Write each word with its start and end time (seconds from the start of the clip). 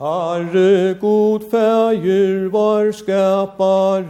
Herre, 0.00 0.94
god 0.94 1.40
fæger, 1.50 2.48
var 2.50 2.92
skapare, 2.92 4.04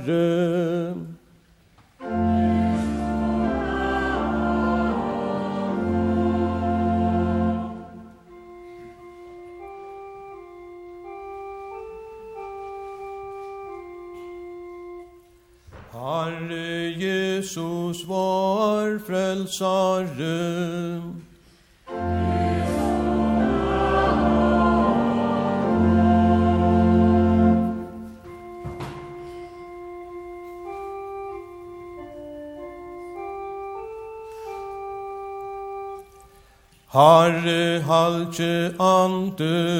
Helge 38.30 38.74
Ande, 38.78 39.79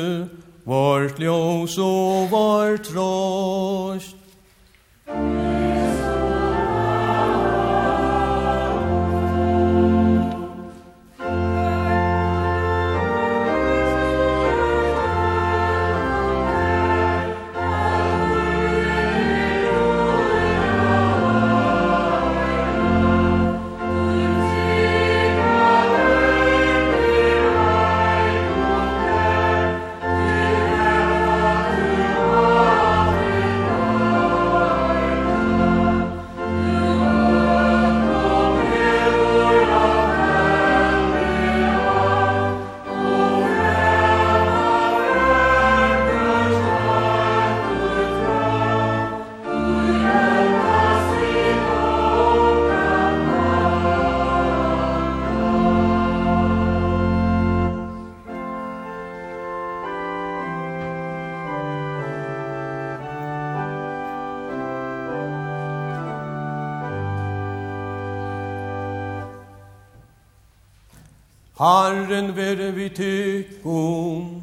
Herren 71.61 72.37
vere 72.37 72.73
vi 72.73 72.89
til 72.89 73.45
om. 73.65 74.41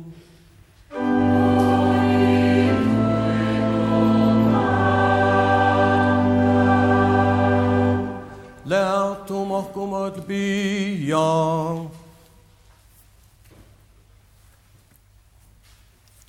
Lært 8.65 9.31
om 9.31 9.51
okkom 9.51 9.95
at 9.97 10.19
bya. 10.27 11.21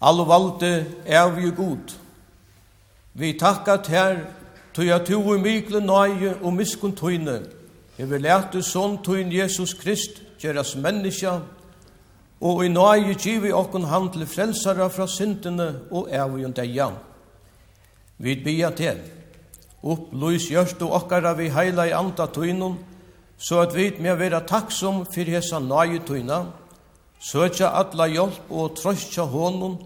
Allo 0.01 0.25
valde 0.25 0.87
er 1.05 1.29
vi 1.37 1.51
god. 1.51 1.99
Vi 3.13 3.35
takka 3.37 3.77
ter, 3.77 4.23
tog 4.73 4.89
at 4.89 5.09
du 5.09 5.35
i 5.35 5.37
mykle 5.43 5.85
nøye 5.85 6.33
og 6.41 6.57
miskun 6.57 6.97
tøyne. 6.97 7.43
Jeg 7.99 8.09
vil 8.09 8.25
lærte 8.25 8.65
sånn 8.65 8.97
tøyne 9.05 9.37
Jesus 9.37 9.77
Krist, 9.77 10.23
gjeras 10.41 10.77
menneska, 10.77 11.41
og 12.41 12.65
i 12.65 12.69
nøye 12.71 13.17
givi 13.19 13.51
okkun 13.53 13.89
han 13.91 14.11
til 14.15 14.27
frelsara 14.27 14.89
fra 14.89 15.07
syndene 15.11 15.69
og 15.91 16.11
evigen 16.15 16.55
deia. 16.55 16.93
Vi 18.19 18.35
bia 18.45 18.71
til, 18.71 19.01
opplys 19.83 20.49
gjørst 20.51 20.83
og 20.87 20.95
okkara 21.03 21.35
vi 21.39 21.51
heila 21.55 21.87
i 21.87 21.95
anda 21.95 22.27
tøynun, 22.27 22.79
så 23.39 23.61
at 23.63 23.75
vi 23.75 23.91
med 24.01 24.19
vera 24.19 24.41
takksom 24.47 25.05
for 25.07 25.31
hesa 25.31 25.59
nøye 25.63 26.03
tøyna, 26.07 26.45
søtja 27.21 27.71
atla 27.79 28.07
hjelp 28.11 28.51
og 28.51 28.77
trøstja 28.79 29.27
honun, 29.27 29.79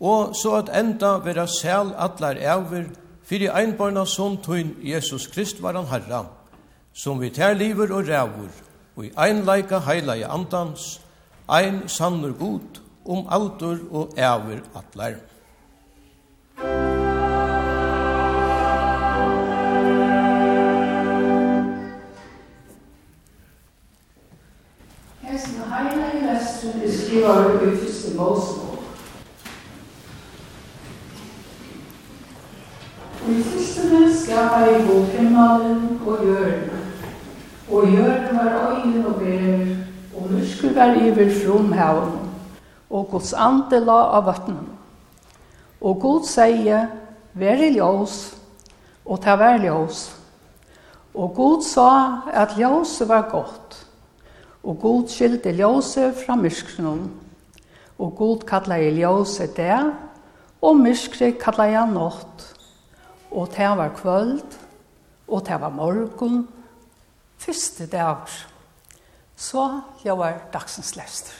og 0.00 0.36
så 0.36 0.58
at 0.60 0.72
enda 0.76 1.16
vera 1.24 1.46
sel 1.48 1.94
atlar 1.96 2.40
evir, 2.40 2.90
fyrir 3.24 3.54
einbarna 3.56 4.04
son 4.04 4.36
tøyn 4.36 4.74
Jesus 4.84 5.26
Krist 5.32 5.62
var 5.62 5.76
han 5.76 5.88
herra, 5.88 6.26
som 6.92 7.20
vi 7.20 7.30
tær 7.30 7.54
liver 7.56 7.92
og 7.92 8.08
rævur, 8.08 8.52
og 8.96 9.04
i 9.04 9.12
einleika 9.18 9.78
i 10.14 10.22
andans, 10.22 11.00
ein 11.48 11.88
sannur 11.88 12.32
god 12.38 12.80
om 13.04 13.26
aldur 13.30 13.78
og 13.90 14.12
æver 14.16 14.60
atlar. 14.74 15.14
Hesten 25.22 25.62
heila 25.72 26.06
i 26.14 26.22
lesson 26.26 26.80
er 26.84 26.92
skrivar 26.92 27.62
i 27.62 27.76
fyrste 27.76 28.16
Mosebok. 28.16 28.78
Og 33.24 33.30
i 33.30 33.42
fyrste 33.42 34.24
skapar 34.24 34.68
i 34.68 34.86
bokhemmalen 34.86 36.00
og 36.06 36.26
jørna 36.26 36.73
og 37.70 37.92
jøren 37.92 38.36
var 38.36 38.76
øyne 38.76 39.06
og 39.06 39.14
ber, 39.14 39.76
og 40.16 40.32
murskur 40.32 40.74
var 40.74 40.94
iver 40.94 41.30
fromhaven, 41.44 42.18
og 42.90 43.08
Guds 43.10 43.32
ande 43.32 43.80
la 43.80 44.00
av 44.18 44.26
vattnen. 44.26 44.68
Og 45.80 46.00
Gud 46.00 46.28
sier, 46.28 46.86
vær 47.34 47.62
i 47.64 47.72
ljøs, 47.74 48.34
og 49.04 49.20
ta 49.24 49.36
vær 49.40 49.58
ljøs. 49.62 50.06
Og 51.14 51.34
Gud 51.34 51.62
sa 51.62 51.90
at 52.32 52.56
ljøset 52.58 53.08
var 53.08 53.28
godt, 53.30 53.78
og 54.62 54.78
Gud 54.80 55.08
skilte 55.08 55.52
ljøset 55.52 56.16
fra 56.24 56.36
myrskren, 56.36 57.06
og 57.98 58.16
Gud 58.16 58.44
kallet 58.48 58.88
i 58.88 58.96
ljøset 59.00 59.56
det, 59.56 59.80
og 60.62 60.76
myrskret 60.76 61.38
kallet 61.40 61.74
jeg 61.74 61.92
nått, 61.92 62.50
og 63.30 63.48
det 63.56 63.70
var 63.78 63.96
kvöld, 63.96 64.58
og 65.28 65.46
det 65.46 65.60
var 65.60 65.68
morgen, 65.70 66.46
Første 67.44 67.86
dag, 67.86 68.16
så 69.36 69.80
jeg 70.04 70.16
var 70.18 70.38
dagsens 70.52 70.94
lester. 70.96 71.34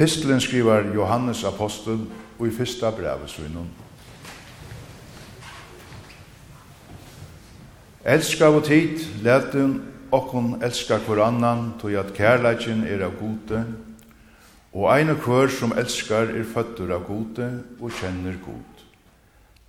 epistelen 0.00 0.40
skriver 0.40 0.94
Johannes 0.94 1.44
apostel 1.44 2.06
og 2.38 2.46
i 2.48 2.50
fyrsta 2.56 2.88
brevet 2.90 3.28
svinnen. 3.28 3.66
Elska 8.08 8.48
av 8.48 8.62
tid, 8.64 9.02
leten 9.20 9.74
okkon 10.08 10.54
elska 10.64 11.02
hver 11.04 11.20
annan, 11.26 11.74
tog 11.82 11.92
at 12.00 12.14
kærleikin 12.16 12.86
er 12.88 13.04
av 13.04 13.18
gode, 13.20 13.60
og 14.72 14.86
ein 14.88 15.12
og 15.12 15.20
hver 15.20 15.52
som 15.52 15.76
elskar 15.76 16.32
er 16.32 16.48
føttur 16.48 16.94
av 16.96 17.04
gode 17.04 17.50
og 17.76 17.92
kjenner 18.00 18.38
god. 18.40 18.84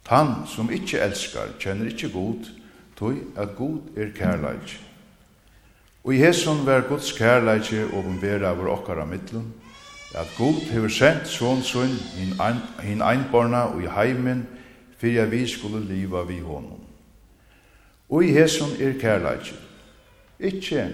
Tan 0.08 0.48
som 0.48 0.72
ikkje 0.72 1.04
elskar, 1.10 1.52
kjenner 1.60 1.92
ikkje 1.92 2.14
god, 2.14 2.48
tog 2.96 3.20
at 3.36 3.52
god 3.58 4.00
er 4.00 4.16
kærleikin. 4.16 4.88
Og 6.08 6.16
i 6.16 6.24
hesson 6.24 6.64
var 6.66 6.88
Guds 6.88 7.12
kærleiki 7.14 7.84
og 7.84 8.06
bombera 8.08 8.56
over 8.56 8.72
okkara 8.78 9.04
mittlun, 9.06 9.52
at 10.16 10.28
Gud 10.38 10.62
hefur 10.72 10.90
sendt 10.90 11.28
svon 11.28 11.62
svon 11.64 11.94
hinn 12.84 13.02
einborna 13.02 13.64
og 13.72 13.84
i 13.84 13.88
heimen 13.88 14.48
fyrir 14.98 15.24
at 15.24 15.32
vi 15.32 15.48
skulle 15.48 15.80
liva 15.88 16.24
vi 16.24 16.40
honom. 16.40 16.82
Og 18.10 18.26
i 18.26 18.34
hesson 18.36 18.76
er 18.80 19.00
kærleikje. 19.00 19.56
Ikkje 20.40 20.88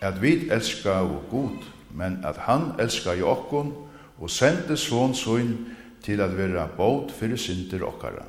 at 0.00 0.22
vi 0.22 0.50
elska 0.50 0.90
og 0.90 1.24
Gud, 1.30 1.64
men 1.94 2.20
at 2.24 2.36
han 2.36 2.72
elska 2.78 3.12
i 3.12 3.22
okkon 3.22 3.72
og 4.18 4.30
sendte 4.30 4.76
svon 4.76 5.14
svon 5.14 5.58
til 6.02 6.20
at 6.20 6.36
vera 6.36 6.66
båt 6.76 7.12
fyrir 7.12 7.36
synder 7.36 7.86
okkara. 7.86 8.24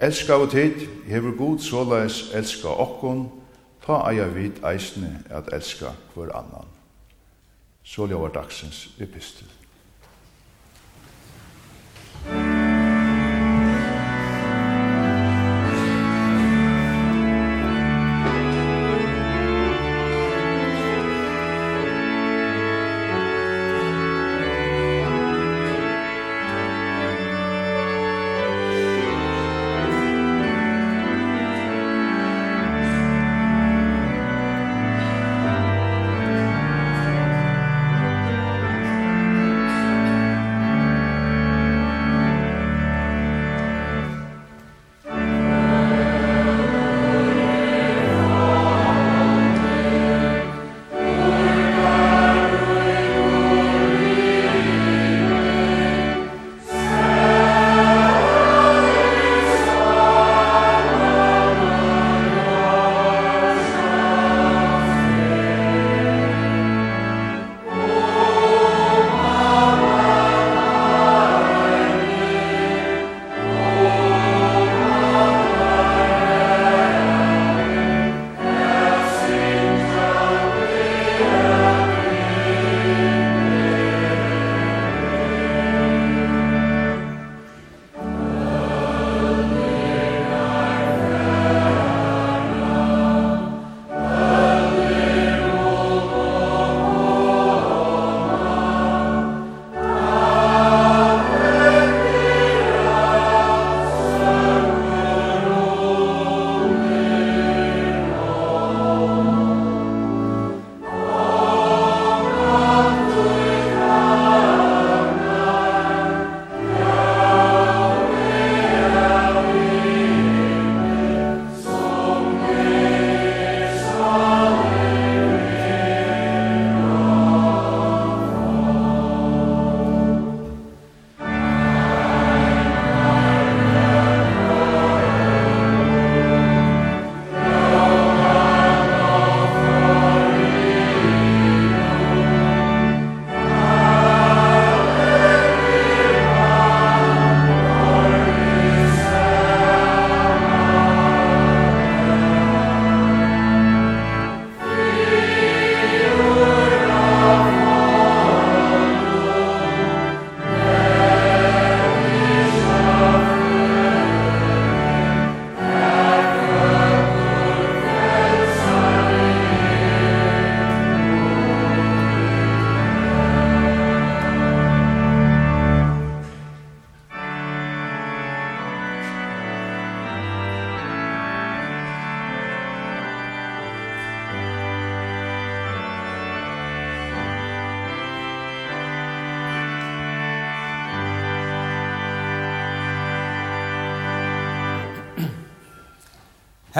Elska 0.00 0.32
og 0.32 0.50
tid 0.50 0.86
hefur 1.06 1.36
Gud 1.36 1.58
såleis 1.58 2.30
elska 2.34 2.68
okkon, 2.68 3.28
ta 3.86 4.04
eia 4.10 4.28
vid 4.30 4.62
eisne 4.64 5.24
at 5.30 5.52
elska 5.52 5.92
hver 6.14 6.30
annan. 6.36 6.77
Så 7.88 8.06
ljóvar 8.06 8.32
dagsens 8.36 8.88
epistel. 9.00 9.48
Musik 12.28 12.57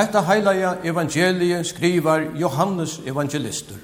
Hetta 0.08 0.22
heilaja 0.24 0.76
evangelie 0.84 1.64
skrivar 1.64 2.22
Johannes 2.34 3.00
evangelistur. 3.06 3.76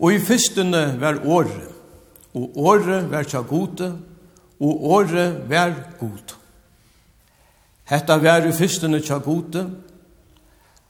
Og 0.00 0.10
i 0.12 0.18
fyrstene 0.18 0.96
var 0.98 1.22
året, 1.22 1.70
og 2.34 2.58
året 2.58 3.06
var 3.10 3.22
tja 3.22 3.44
gode, 3.46 3.92
og 4.58 4.90
året 4.98 5.38
var 5.46 5.70
god. 6.00 6.36
Hetta 7.94 8.18
var 8.18 8.42
i 8.50 8.52
fyrstene 8.58 8.98
tja 8.98 9.22
gode, 9.22 9.68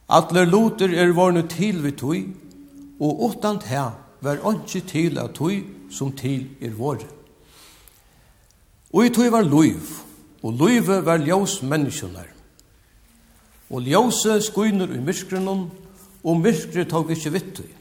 Atler 0.09 0.45
loter 0.45 0.91
er 0.93 1.13
vorne 1.13 1.47
til 1.47 1.83
vi 1.83 1.91
tui, 1.91 2.23
og 2.99 3.23
utan 3.29 3.59
ta 3.59 3.91
var 4.21 4.43
onki 4.43 4.81
til 4.87 5.19
at 5.19 5.35
tui 5.35 5.63
som 5.91 6.11
til 6.11 6.47
er 6.61 6.75
våre. 6.75 7.07
Og 8.93 9.05
i 9.05 9.09
tui 9.09 9.31
var 9.31 9.43
loiv, 9.43 10.03
og 10.43 10.53
loive 10.53 11.05
var 11.05 11.17
ljós 11.17 11.61
menneskjonar. 11.63 12.27
Og 13.69 13.81
ljóse 13.81 14.41
skuiner 14.41 14.91
i 14.93 14.99
myrskrenon, 14.99 15.71
og 16.23 16.37
myrskre 16.39 16.85
tog 16.85 17.11
ikkje 17.11 17.31
vittui. 17.31 17.71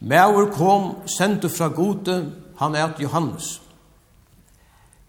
Mauer 0.00 0.52
kom, 0.52 0.94
sendte 1.06 1.48
fra 1.48 1.68
gode, 1.68 2.32
han 2.56 2.74
er 2.74 2.94
Johannes. 3.00 3.60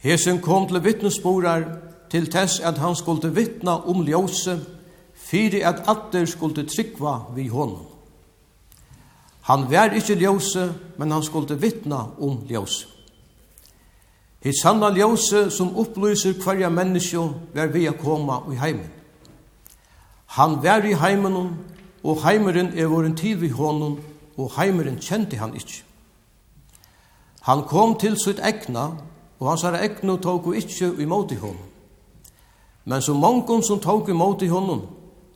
Hesen 0.04 0.42
kom 0.42 0.68
til 0.68 0.84
vittnesborar, 0.84 1.64
til 2.10 2.28
tess 2.32 2.60
at 2.60 2.78
han 2.78 2.96
skulle 2.96 3.32
vittna 3.32 3.78
om 3.88 4.04
ljose, 4.04 4.58
fyri 5.32 5.64
at 5.64 5.88
atter 5.88 6.26
skulle 6.26 6.68
tryggva 6.68 7.32
vi 7.36 7.48
honom. 7.48 7.88
Han 9.42 9.66
vær 9.72 9.96
ikkje 9.96 10.20
ljose, 10.20 10.74
men 10.98 11.12
han 11.12 11.24
skulle 11.24 11.58
vittna 11.58 12.06
om 12.20 12.44
ljose. 12.50 12.88
Hitt 14.42 14.58
sanna 14.62 14.90
ljose 14.90 15.50
som 15.52 15.76
upplyser 15.78 16.34
hverja 16.42 16.70
menneskje 16.70 17.24
vær 17.54 17.72
vi 17.74 17.88
a 17.88 17.94
koma 17.94 18.42
i 18.52 18.58
heimen. 18.58 18.90
Han 20.38 20.58
vær 20.64 20.86
i 20.86 20.94
heimen, 20.94 21.58
og 22.04 22.24
heimeren 22.24 22.72
er 22.78 22.90
våren 22.90 23.16
tid 23.16 23.36
vi 23.38 23.50
honom, 23.50 24.00
og 24.38 24.52
heimeren 24.58 24.98
kjente 25.00 25.38
han 25.38 25.54
ikkje. 25.56 25.84
Han 27.42 27.64
kom 27.70 27.98
til 28.00 28.18
sitt 28.18 28.40
egna, 28.40 28.92
og 29.40 29.50
hans 29.50 29.62
herre 29.66 29.82
egna 29.86 30.18
tåg 30.18 30.48
og 30.48 30.58
ikkje 30.58 30.94
imot 31.02 31.32
i 31.32 31.38
honom. 31.42 31.70
Men 32.86 33.02
så 33.02 33.14
mongum 33.14 33.62
som 33.62 33.80
tåg 33.80 34.10
imot 34.10 34.42
i 34.42 34.48
honom, 34.48 34.82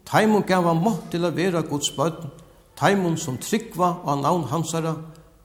Taimon 0.06 0.46
gav 0.46 0.68
han 0.70 0.84
mått 0.84 1.10
til 1.12 1.26
å 1.26 1.34
være 1.34 1.64
Guds 1.70 1.90
bøtten, 1.96 2.30
taimon 2.78 3.18
som 3.18 3.40
tryggva 3.42 4.02
av 4.06 4.22
navn 4.22 4.46
hansara, 4.52 4.96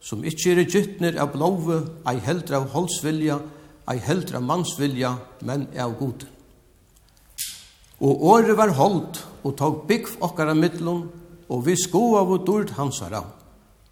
som 0.00 0.24
ikkje 0.24 0.52
er 0.56 0.66
gyttner 0.66 1.16
av 1.20 1.32
blåve, 1.34 1.80
ei 2.08 2.18
heldre 2.24 2.60
av 2.60 2.68
holdsvilja, 2.74 3.38
ei 3.90 3.98
heldre 4.04 4.40
av 4.40 4.46
mannsvilja, 4.46 5.14
men 5.46 5.66
av 5.78 5.96
god. 5.98 6.26
Og 8.00 8.24
året 8.32 8.56
var 8.56 8.72
holdt, 8.76 9.24
og 9.44 9.56
tog 9.56 9.84
bygg 9.88 10.08
okkara 10.24 10.54
middlun, 10.56 11.08
og 11.50 11.66
vi 11.66 11.76
sko 11.76 12.16
av 12.20 12.30
og 12.32 12.46
dord 12.46 12.72
hansara. 12.76 13.24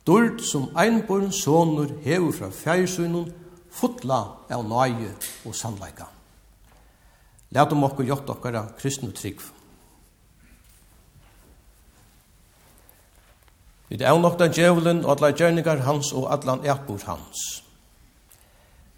Dord 0.06 0.40
som 0.44 0.70
einborn 0.78 1.32
sonur 1.32 1.90
hever 2.04 2.32
fra 2.32 2.48
fjærsunnen, 2.54 3.28
fotla 3.68 4.20
av 4.48 4.64
nøye 4.64 5.12
og 5.44 5.56
sannleika. 5.56 6.08
Lætum 7.52 7.84
okkur 7.84 8.08
gjort 8.08 8.30
okkara 8.36 8.64
kristne 8.80 9.12
trygg. 9.16 9.40
Vi 13.88 13.96
er 14.02 14.10
avnokta 14.12 14.50
djevelen 14.52 15.04
og 15.04 15.14
alla 15.14 15.32
gjerningar 15.32 15.80
hans 15.86 16.12
og 16.12 16.28
allan 16.32 16.64
eapur 16.66 17.00
hans. 17.06 17.62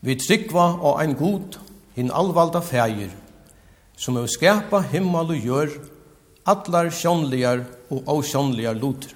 Vi 0.03 0.17
tryggva 0.19 0.67
og 0.81 0.99
ein 1.03 1.15
god, 1.15 1.59
hinn 1.95 2.11
alvalda 2.11 2.63
fægir, 2.65 3.13
som 3.97 4.17
er 4.17 4.27
skapa 4.27 4.81
himmel 4.91 5.35
og 5.37 5.47
gjør 5.47 5.75
allar 6.49 6.91
sjånligar 6.91 7.67
og 7.91 8.09
avsjånligar 8.09 8.79
luter. 8.81 9.15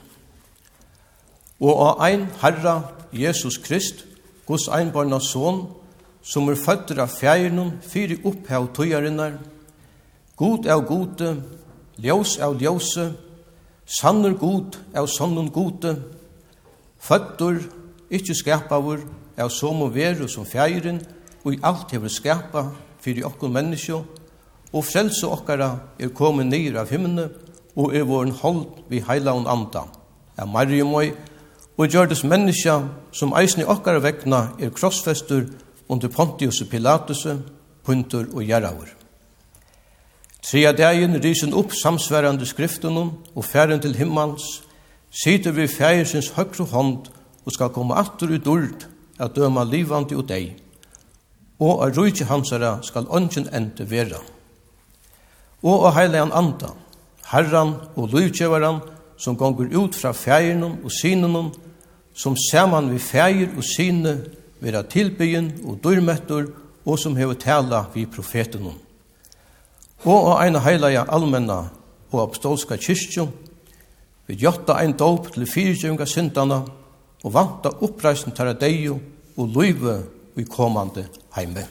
Og 1.61 1.81
av 1.89 2.03
ein 2.05 2.29
herra, 2.43 2.83
Jesus 3.13 3.59
Krist, 3.59 4.05
Guds 4.47 4.69
einbarna 4.69 5.21
son, 5.21 5.65
som 6.23 6.49
er 6.49 6.61
føtter 6.61 7.01
av 7.03 7.11
fægirnum, 7.15 7.79
fyri 7.83 8.19
opphav 8.25 8.69
tøyarinnar, 8.77 9.39
god 10.37 10.67
av 10.69 10.85
gode, 10.87 11.37
ljós 11.99 12.39
av 12.43 12.59
ljóse, 12.61 13.13
Sannur 13.87 14.33
god 14.41 14.79
av 14.97 15.07
sannun 15.13 15.51
gode, 15.53 15.93
føttur, 17.01 17.61
ikkje 18.09 18.37
skapavur, 18.39 19.03
av 19.37 19.51
som 19.53 19.83
og 19.85 19.93
veru 19.95 20.29
som 20.31 20.47
fjeiren, 20.49 21.03
og 21.45 21.53
i 21.53 21.61
alt 21.63 21.93
hever 21.93 22.09
skapa 22.09 22.69
fyrir 23.05 23.27
okkur 23.29 23.53
menneskjo, 23.53 24.01
og 24.73 24.87
frelse 24.89 25.29
okkara 25.29 25.69
er 26.01 26.15
komin 26.17 26.49
nyr 26.49 26.81
av 26.81 26.91
himmene, 26.91 27.29
og 27.77 27.95
er 27.95 28.07
våren 28.09 28.33
hold 28.41 28.65
vi 28.89 29.03
heila 29.05 29.35
og 29.37 29.51
anda. 29.51 29.85
Av 30.39 30.49
Mariumøy, 30.49 31.13
og 31.77 31.91
gjørdes 31.91 32.25
menneskja 32.25 32.81
som 33.13 33.35
eisen 33.37 33.65
i 33.65 33.69
okkara 33.69 34.01
vekna 34.01 34.45
er 34.63 34.73
krossfester 34.75 35.49
under 35.91 36.09
Pontius 36.09 36.63
og 36.63 36.71
Pilatus, 36.71 37.27
punter 37.85 38.31
og 38.33 38.47
gjerraver. 38.47 39.04
Tria 40.45 40.75
dagen 40.77 41.17
rysen 41.25 41.55
opp 41.57 41.73
samsværande 41.73 42.45
skriftunum 42.45 43.15
og 43.33 43.45
færen 43.49 43.81
til 43.81 43.95
himmels, 43.97 44.45
sitter 45.09 45.55
vi 45.57 45.65
fægersins 45.67 46.29
høyre 46.37 46.67
hånd 46.69 47.09
og 47.47 47.55
skal 47.55 47.73
komme 47.73 47.97
atter 47.97 48.35
ut 48.35 48.51
ord 48.53 48.85
at 49.19 49.33
døma 49.37 49.65
livande 49.65 50.19
og 50.21 50.29
deg, 50.29 50.51
og 51.65 51.81
av 51.87 51.97
rujtje 51.97 52.29
hansara 52.29 52.75
skal 52.85 53.09
ønsken 53.09 53.49
ente 53.57 53.89
vera. 53.89 54.21
Og 55.65 55.89
av 55.89 55.97
heilegan 55.97 56.37
anda, 56.37 56.75
herran 57.33 57.79
og 57.97 58.13
livtjevaran, 58.13 58.83
som 59.17 59.41
gonger 59.41 59.73
ut 59.73 59.97
fra 59.97 60.13
fægernum 60.13 60.77
og 60.85 60.93
synunum, 60.93 61.53
som 62.13 62.37
saman 62.51 62.93
vi 62.93 63.01
fæger 63.01 63.57
og 63.57 63.65
syne 63.65 64.19
vera 64.61 64.83
tilbyen 64.83 65.55
og 65.65 65.81
dyrmettur, 65.81 66.51
og 66.85 66.99
som 67.01 67.17
hever 67.17 67.41
tala 67.41 67.87
vi 67.95 68.05
profetunum 68.05 68.84
og 70.05 70.31
av 70.35 70.43
eina 70.45 70.61
heilaja 70.61 71.07
allmenna 71.09 71.63
og 72.13 72.21
apostolska 72.23 72.77
kyrkju, 72.77 73.27
vi 74.27 74.37
gjotta 74.41 74.79
ein 74.81 74.97
dop 74.97 75.31
til 75.33 75.47
fyrtjunga 75.49 76.07
syndana 76.09 76.63
og 77.25 77.33
vanta 77.33 77.73
uppreisen 77.81 78.33
tæra 78.37 78.53
deio 78.53 78.99
og 79.37 79.49
luive 79.49 79.97
i 80.37 80.45
komande 80.45 81.07
heime. 81.37 81.65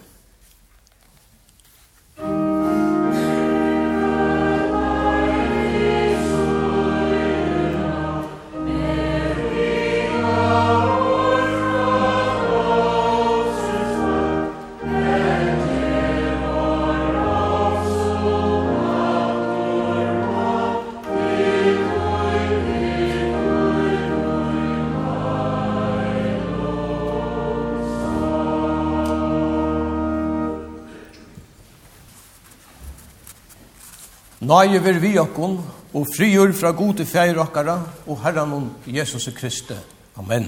Nøye 34.54 34.84
ver 34.86 35.00
vi 35.02 35.16
okkon, 35.18 35.56
og 35.98 36.10
frigjør 36.14 36.52
fra 36.54 36.70
gode 36.78 37.08
feir 37.10 37.40
okkara, 37.42 37.80
og 38.06 38.20
herran 38.22 38.52
om 38.54 38.66
Jesus 38.86 39.26
Kristi. 39.34 39.74
Amen. 40.20 40.46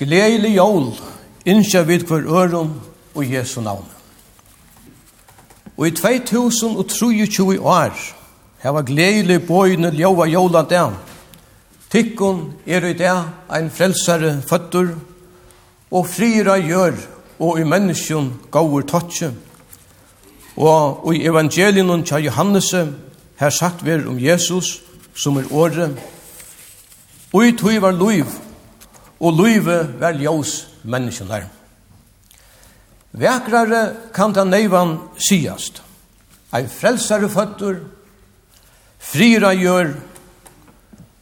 Gledelig 0.00 0.54
jól, 0.54 0.94
innskja 1.44 1.82
vid 1.84 2.06
hver 2.08 2.24
øron 2.24 2.70
og 3.14 3.32
Jesu 3.32 3.60
navn. 3.60 3.84
Og 5.76 5.88
i 5.88 5.90
2023 5.90 7.60
år, 7.60 7.92
her 8.62 8.70
var 8.70 8.82
gledelig 8.88 9.42
bøyne 9.46 9.90
ljåa 9.92 10.26
jóla 10.26 10.64
an. 10.72 10.96
Tikkun 11.90 12.54
er 12.66 12.84
i 12.84 12.94
det 12.94 13.12
ein 13.52 13.70
frelsare 13.70 14.40
føtter, 14.40 14.94
og 15.90 16.06
frira 16.06 16.56
gjør, 16.56 16.96
og 17.38 17.60
i 17.60 17.64
menneskjon 17.64 18.32
gaur 18.52 18.80
totje. 18.80 19.32
Og 20.58 21.14
i 21.14 21.22
evangelien 21.26 22.02
tja 22.02 22.18
Johannes 22.18 22.72
her 23.38 23.50
sagt 23.50 23.84
vi 23.86 23.94
om 23.94 24.18
Jesus 24.18 24.80
som 25.14 25.36
er 25.38 25.52
åre. 25.52 25.90
i 27.34 27.52
tui 27.52 27.78
var 27.80 27.92
luiv, 27.92 28.26
og 29.20 29.32
luive 29.32 30.00
var 30.00 30.12
ljós 30.12 30.66
menneskene. 30.82 31.48
Vekrare 33.12 34.10
kan 34.14 34.34
ta 34.34 34.44
neivan 34.44 34.98
siast. 35.18 35.82
Ei 36.54 36.66
frelsare 36.66 37.28
føtter, 37.28 37.80
frira 38.98 39.52
gjør, 39.54 39.94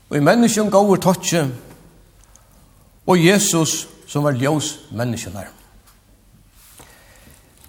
og 0.09 0.16
i 0.16 0.20
menneskene 0.20 0.70
gaur 0.70 0.96
totje, 0.96 1.49
og 3.07 3.18
Jesus 3.18 3.88
som 4.07 4.25
var 4.25 4.33
ljós 4.33 4.77
menneskene. 4.92 5.46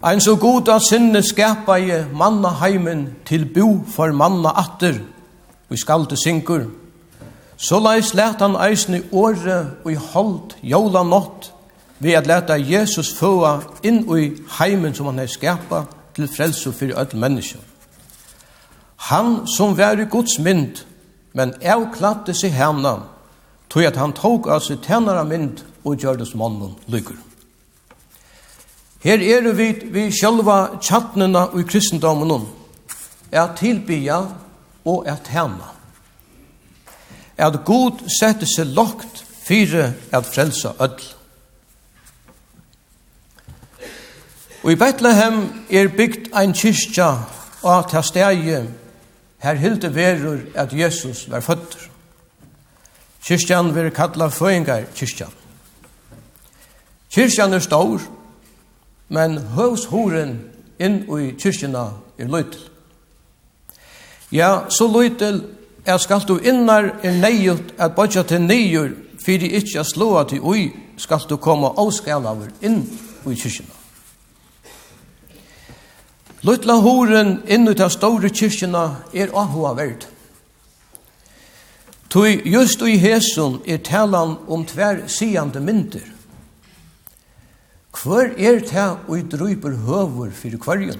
Ein 0.04 0.22
så 0.22 0.36
god 0.36 0.70
av 0.70 0.84
sinne 0.86 1.24
skapa 1.26 1.80
i 1.82 1.90
manna 2.14 2.52
heimen 2.60 3.08
til 3.26 3.48
bo 3.50 3.80
for 3.90 4.14
manna 4.14 4.52
atter, 4.54 5.00
og 5.70 5.80
skalde 5.80 6.18
synkur. 6.22 6.68
Så 7.58 7.80
leis 7.82 8.14
let 8.14 8.44
han 8.46 8.56
eisne 8.62 9.02
åre 9.12 9.58
og 9.84 9.92
i 9.92 9.98
holdt 9.98 10.58
jola 10.62 11.02
nått, 11.04 11.52
ved 12.00 12.14
at 12.14 12.28
leta 12.30 12.60
Jesus 12.62 13.10
føa 13.18 13.56
inn 13.82 14.04
i 14.14 14.30
heimen 14.60 14.94
som 14.94 15.10
han 15.10 15.18
har 15.18 15.34
skapa 15.34 15.88
til 16.14 16.30
frelse 16.30 16.72
for 16.72 16.94
alle 16.94 17.18
mennesker. 17.18 17.60
Han 19.10 19.48
som 19.48 19.78
var 19.78 19.98
i 19.98 20.06
Guds 20.06 20.38
mynd, 20.40 20.84
men 21.34 21.56
avklatte 21.66 22.38
seg 22.38 22.54
henne, 22.54 23.00
tog 23.70 23.86
at 23.90 23.98
han 23.98 24.14
tog 24.14 24.46
av 24.46 24.62
seg 24.62 24.86
tjenere 24.86 25.26
mynd 25.26 25.66
og 25.84 25.98
gjør 25.98 26.22
det 26.22 26.30
som 26.30 26.46
mannen 26.46 26.78
lykker. 26.86 27.18
Her 29.04 29.22
er 29.22 29.52
vi, 29.54 29.72
vi 29.94 30.10
sjølva 30.12 30.80
tjattnena 30.82 31.48
i 31.56 31.64
kristendommen 31.64 32.48
er 33.32 33.54
tilbya 33.56 34.22
og 34.88 35.08
er 35.08 35.20
tjena. 35.26 35.74
Er 37.38 37.60
god 37.66 38.08
sette 38.10 38.48
seg 38.50 38.74
lagt 38.74 39.24
fire 39.46 39.92
er 40.12 40.26
frelsa 40.26 40.74
ødl. 40.82 41.14
Og 44.64 44.72
i 44.74 44.76
Betlehem 44.76 45.44
er 45.70 45.94
bygd 45.94 46.32
ein 46.36 46.56
kyrkja 46.58 47.12
og 47.64 47.90
ta 47.92 48.02
stegi 48.02 48.58
her 49.44 49.60
hilde 49.62 49.94
verur 49.96 50.40
at 50.56 50.74
Jesus 50.74 51.28
var 51.32 51.40
føtter. 51.46 51.90
Kyrkjan 53.24 53.76
vil 53.76 53.92
kalla 53.92 54.30
føyngar 54.32 54.88
kyrkjan. 54.96 55.34
Kyrkjan 57.14 57.54
er 57.54 57.60
stor 57.60 58.02
men 59.10 59.38
høvshoren 59.56 60.38
inn 60.80 61.04
i 61.08 61.32
kyrkjena 61.40 61.86
er 62.20 62.32
løytel. 62.32 62.60
Ja, 64.32 64.68
så 64.70 64.88
løytel 64.92 65.44
er 65.86 65.98
skal 66.04 66.26
du 66.28 66.38
innar 66.40 66.92
er 67.04 67.16
neiut 67.16 67.72
at 67.80 67.96
bodja 67.96 68.24
til 68.28 68.44
neiur 68.44 68.92
fyrir 69.24 69.56
ikkje 69.62 69.80
a 69.80 69.88
slåa 69.88 70.26
til 70.28 70.44
ui 70.44 70.68
skal 70.98 71.24
du 71.30 71.38
koma 71.38 71.72
avskalaver 71.80 72.52
inn 72.62 72.84
i 73.26 73.36
kyrkjena. 73.36 73.74
Løytla 76.44 76.76
horen 76.84 77.40
inn 77.48 77.68
i 77.68 77.74
ta 77.76 77.88
store 77.90 78.30
kyrkjena 78.30 78.84
er 79.14 79.32
ahua 79.34 79.74
verd. 79.80 80.06
Tui 82.10 82.42
just 82.46 82.82
i 82.82 82.98
hesum 83.00 83.62
er 83.66 83.82
talan 83.84 84.38
om 84.48 84.64
tver 84.66 85.08
siande 85.12 85.60
myndir 85.60 86.17
Hvor 87.92 88.30
er 88.38 88.60
det 88.60 88.88
og 89.08 89.32
drøyper 89.32 89.76
høver 89.86 90.32
for 90.32 90.58
kvarjen? 90.62 91.00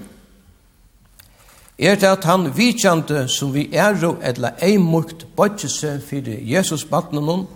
Er 1.78 1.94
det 1.94 2.08
at 2.10 2.24
han 2.24 2.48
vidkjante 2.56 3.28
som 3.30 3.52
vi 3.54 3.68
er 3.72 3.94
og 4.06 4.18
etla 4.26 4.50
eimukt 4.62 5.26
bodgjese 5.36 6.00
for 6.02 6.26
Jesus 6.26 6.84
batnenon, 6.84 7.46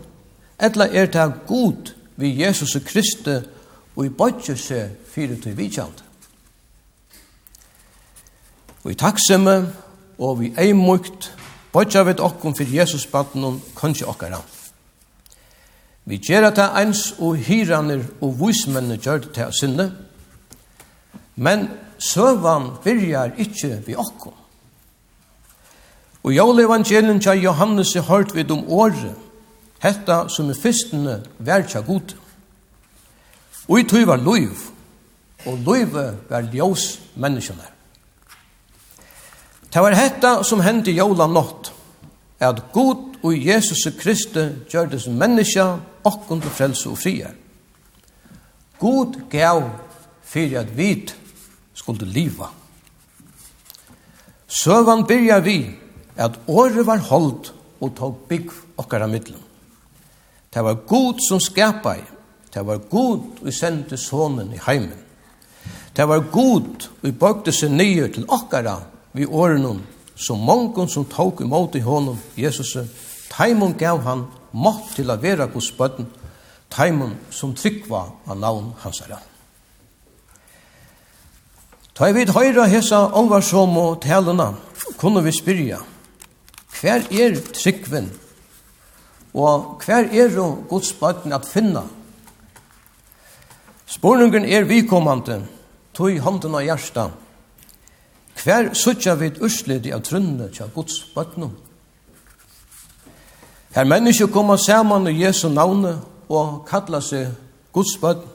etla 0.62 0.86
er 0.86 1.10
det 1.10 1.32
god 1.46 1.94
vi 2.16 2.30
Jesus 2.44 2.76
og 2.76 2.86
Kristi 2.86 3.40
og 3.96 4.06
i 4.06 4.08
bodgjese 4.08 4.88
for 5.10 5.36
til 5.42 5.56
vidkjante. 5.58 6.02
Og 8.84 8.90
i 8.92 8.98
takksomme 8.98 9.72
og 10.18 10.40
vi 10.40 10.54
eimukt 10.58 11.32
bodgjave 11.72 12.20
okkom 12.20 12.54
for 12.54 12.76
Jesus 12.78 13.06
batnenon 13.06 13.62
kanskje 13.76 14.06
okkara. 14.06 14.38
Amen. 14.38 14.61
Vi 16.04 16.18
gjør 16.18 16.50
det 16.50 16.68
ens 16.80 17.12
og 17.22 17.36
hyraner 17.46 18.02
og 18.20 18.34
vismennene 18.40 18.98
gjør 18.98 19.22
det 19.22 19.34
til 19.36 19.52
sinne, 19.54 19.92
men 21.36 21.68
søvann 21.98 22.72
virjar 22.84 23.36
ikkje 23.38 23.76
vi 23.86 23.94
okkom. 23.96 24.34
Og 26.22 26.34
jævlig 26.34 26.64
evangelien 26.64 27.20
tja 27.20 27.34
Johannes 27.34 27.94
i 27.94 28.02
hørt 28.02 28.34
vid 28.34 28.50
om 28.50 28.64
året, 28.70 29.14
hetta 29.82 30.26
som 30.30 30.50
i 30.50 30.54
fyrstene 30.54 31.20
vær 31.38 31.66
tja 31.66 31.82
god. 31.86 32.14
Og 33.68 33.80
i 33.80 33.86
tog 33.86 34.06
var 34.06 34.22
loiv, 34.22 34.58
og 35.46 35.58
loive 35.66 36.06
var 36.30 36.50
ljós 36.50 36.98
menneskene. 37.14 37.66
Det 39.72 39.82
var 39.82 39.96
hetta 39.96 40.42
som 40.44 40.60
hendte 40.60 40.92
jævla 40.92 41.26
nått, 41.26 41.72
at 42.42 42.60
god 42.72 43.22
og 43.22 43.46
Jesus 43.46 43.86
Kristus 43.98 44.66
gjør 44.70 44.90
det 44.90 45.02
som 45.02 45.14
menneskene 45.18 45.91
okkun 46.04 46.40
til 46.40 46.50
frelse 46.50 46.90
og 46.90 46.98
frier. 46.98 47.34
God 48.78 49.20
gav 49.30 49.62
fyrir 50.22 50.60
at 50.60 50.72
vit 50.76 51.14
skulle 51.74 52.06
liva. 52.06 52.48
Søvan 54.48 55.06
byrja 55.06 55.38
vi 55.40 55.58
at 56.16 56.40
året 56.46 56.86
var 56.86 56.98
holdt 57.08 57.52
og 57.80 57.94
tog 57.96 58.16
bygg 58.28 58.50
okkara 58.76 59.06
middelen. 59.06 59.40
Det 60.54 60.64
var 60.64 60.82
god 60.86 61.22
som 61.28 61.40
skapai. 61.40 62.02
Det 62.54 62.66
var 62.66 62.82
god 62.90 63.20
vi 63.42 63.52
sendte 63.52 63.96
sonen 63.96 64.52
i 64.52 64.60
heimen. 64.66 64.98
Det 65.96 66.08
var 66.08 66.26
god 66.32 66.88
vi 67.00 67.12
bøkte 67.12 67.52
seg 67.52 67.72
nye 67.72 68.08
til 68.12 68.28
okkara 68.28 68.76
vi 69.12 69.26
åren 69.26 69.80
som 70.16 70.38
mongon 70.38 70.88
som 70.88 71.04
tog 71.04 71.40
imot 71.40 71.74
i 71.74 71.80
honom, 71.80 72.18
Jesus, 72.36 72.76
taimun 73.30 73.74
gav 73.78 74.02
han 74.04 74.26
mått 74.52 74.94
til 74.96 75.10
å 75.10 75.18
være 75.20 75.50
Guds 75.52 75.70
bøtten, 75.76 76.08
taimun 76.72 77.16
som 77.30 77.54
tryggva 77.56 78.06
av 78.26 78.38
navn 78.40 78.72
hans 78.82 79.02
herre. 79.04 79.20
Ta 81.92 82.08
i 82.08 82.14
vid 82.16 82.32
høyra 82.32 82.64
hesa 82.72 83.04
alvarsom 83.12 83.76
og 83.76 83.98
talena, 84.04 84.52
kunne 85.00 85.20
vi 85.24 85.32
spyrja, 85.34 85.80
hver 86.80 87.04
er 87.12 87.36
tryggven, 87.52 88.08
og 89.36 89.82
hver 89.84 90.08
er 90.12 90.32
jo 90.32 90.46
Guds 90.68 90.92
bøtten 90.96 91.32
at 91.36 91.48
finna? 91.48 91.84
Spårningen 93.92 94.48
er 94.48 94.64
vikommande, 94.64 95.42
tog 95.92 96.16
hånden 96.24 96.56
av 96.56 96.64
hjertet, 96.64 97.18
hver 98.42 98.72
suttja 98.74 99.14
vid 99.20 99.42
urslidi 99.44 99.92
av 99.92 100.00
trunne 100.06 100.48
til 100.52 100.72
Guds 100.74 100.96
bøttenum. 101.14 101.52
Her 103.72 103.84
mennesker 103.88 104.26
kommer 104.28 104.56
sammen 104.60 105.08
i 105.08 105.22
Jesu 105.22 105.48
navne 105.48 105.96
og 106.28 106.66
kallar 106.68 107.00
seg 107.04 107.32
Guds 107.72 107.96
bøtten. 108.00 108.28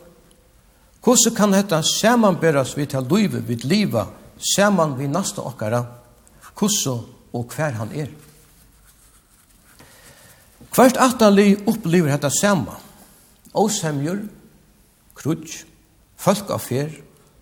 Hvordan 1.04 1.36
kan 1.38 1.54
dette 1.54 1.78
samanberes 1.86 2.74
vi 2.78 2.86
til 2.86 3.06
livet, 3.12 3.48
vi 3.48 3.56
livet, 3.64 4.08
saman 4.56 4.98
vi 4.98 5.08
nasta 5.08 5.42
okkara, 5.46 5.86
hvordan 6.58 7.06
og 7.34 7.54
hver 7.56 7.78
han 7.78 7.94
er. 7.94 8.10
Hvert 10.74 10.98
atali 11.00 11.56
opplever 11.68 12.12
dette 12.12 12.32
saman. 12.34 12.84
Åsemjur, 13.58 14.20
krutsk, 15.18 15.66
folk 16.18 16.50
av 16.54 16.62
fer, 16.62 16.92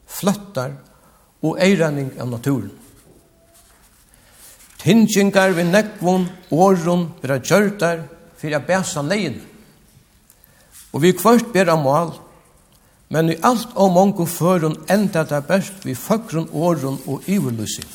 fløttar 0.07 0.75
og 1.43 1.59
eiraning 1.63 2.13
av 2.19 2.29
naturen. 2.31 2.71
Tingingar 4.85 5.55
vi 5.57 5.63
nekvun, 5.65 6.27
årun, 6.53 7.07
vera 7.23 7.39
gjørdar, 7.41 8.03
fyrir 8.37 8.59
a 8.59 8.61
bæsa 8.61 9.01
leien. 9.01 9.39
Og 10.93 11.01
vi 11.01 11.15
kvart 11.17 11.47
bera 11.53 11.73
mål, 11.75 12.11
men 13.09 13.31
i 13.33 13.37
alt 13.41 13.71
og 13.73 13.95
mongu 13.95 14.27
førun 14.29 14.75
enda 14.89 15.23
det 15.25 15.39
best 15.47 15.85
vi 15.85 15.95
føkrun 15.97 16.51
årun 16.53 16.99
og 17.07 17.25
iverlusin. 17.25 17.87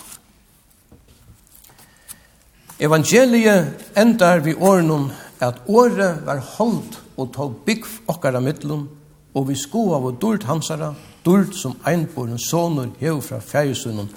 Evangeliet 2.81 3.93
endar 3.95 4.43
vi 4.43 4.55
årnum 4.55 5.11
at 5.41 5.61
året 5.69 6.25
var 6.27 6.43
holdt 6.57 6.99
og 7.17 7.31
tog 7.37 7.55
bygg 7.67 7.87
okkara 8.09 8.41
mittlum, 8.43 8.89
og 9.35 9.47
vi 9.47 9.55
skoa 9.55 10.01
av 10.01 10.09
og 10.11 10.19
dult 10.19 10.49
hansara, 10.49 10.91
dult 11.25 11.55
som 11.55 11.79
einboren 11.87 12.39
sonur 12.39 12.91
hev 12.99 13.23
fra 13.23 13.39
fægjusunum, 13.39 14.09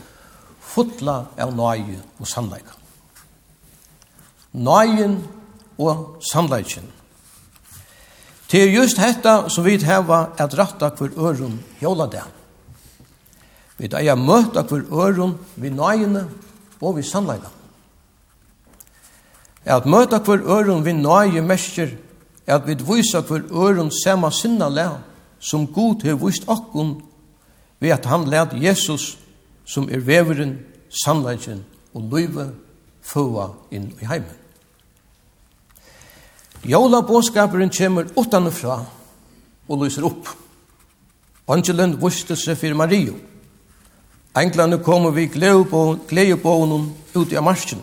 fotla 0.74 1.20
av 1.38 1.54
nøye 1.56 2.00
og 2.20 2.28
sannleika. 2.28 2.76
Nøyen 4.54 5.18
og 5.82 6.20
sannleikken. 6.32 6.86
Det 8.52 8.62
er 8.62 8.76
just 8.76 9.00
dette 9.02 9.34
som 9.50 9.66
vi 9.66 9.80
heva 9.82 10.28
at 10.38 10.54
ratta 10.58 10.92
hver 10.94 11.18
øron 11.18 11.58
hjola 11.82 12.06
det. 12.06 12.24
Vi 13.78 13.90
eier 13.90 14.16
møtta 14.16 14.62
hver 14.62 14.86
øron 14.94 15.38
vi 15.56 15.70
nøyene 15.74 16.28
og 16.82 16.98
vi 16.98 17.04
sannleika. 17.04 17.50
At 19.66 19.86
møta 19.86 20.20
hver 20.20 20.46
øron 20.46 20.86
vi 20.86 20.94
nøye 20.94 21.42
mestjer 21.42 21.98
at 22.46 22.68
vi 22.68 22.76
vise 22.76 23.22
hver 23.22 23.50
øron 23.52 23.92
sema 24.04 24.30
sinna 24.32 24.70
le 24.70 24.90
som 25.40 25.68
god 25.68 26.04
har 26.04 26.16
vist 26.16 26.48
okkun 26.48 27.02
ved 27.80 27.90
at 27.90 28.06
han 28.06 28.30
led 28.30 28.54
Jesus 28.62 29.18
som 29.66 29.90
er 29.90 30.04
veveren, 30.04 30.58
sannleggen 30.90 31.64
og 31.94 32.10
løyve 32.12 32.52
føa 33.04 33.50
inn 33.72 33.92
i 34.02 34.08
heimen. 34.08 34.40
Jóla 36.64 37.02
båskaperen 37.04 37.70
kommer 37.70 38.08
utanfra 38.16 38.78
og 39.68 39.84
lyser 39.84 40.06
opp. 40.08 40.30
Angelen 41.48 41.98
vuste 42.00 42.38
seg 42.40 42.56
for 42.60 42.76
Mario. 42.80 43.18
Englene 44.36 44.80
kom 44.84 45.10
vi 45.14 45.28
glede 45.28 45.66
på 45.68 46.54
henne 46.62 46.80
ut 47.14 47.34
i 47.34 47.42
marsjen. 47.44 47.82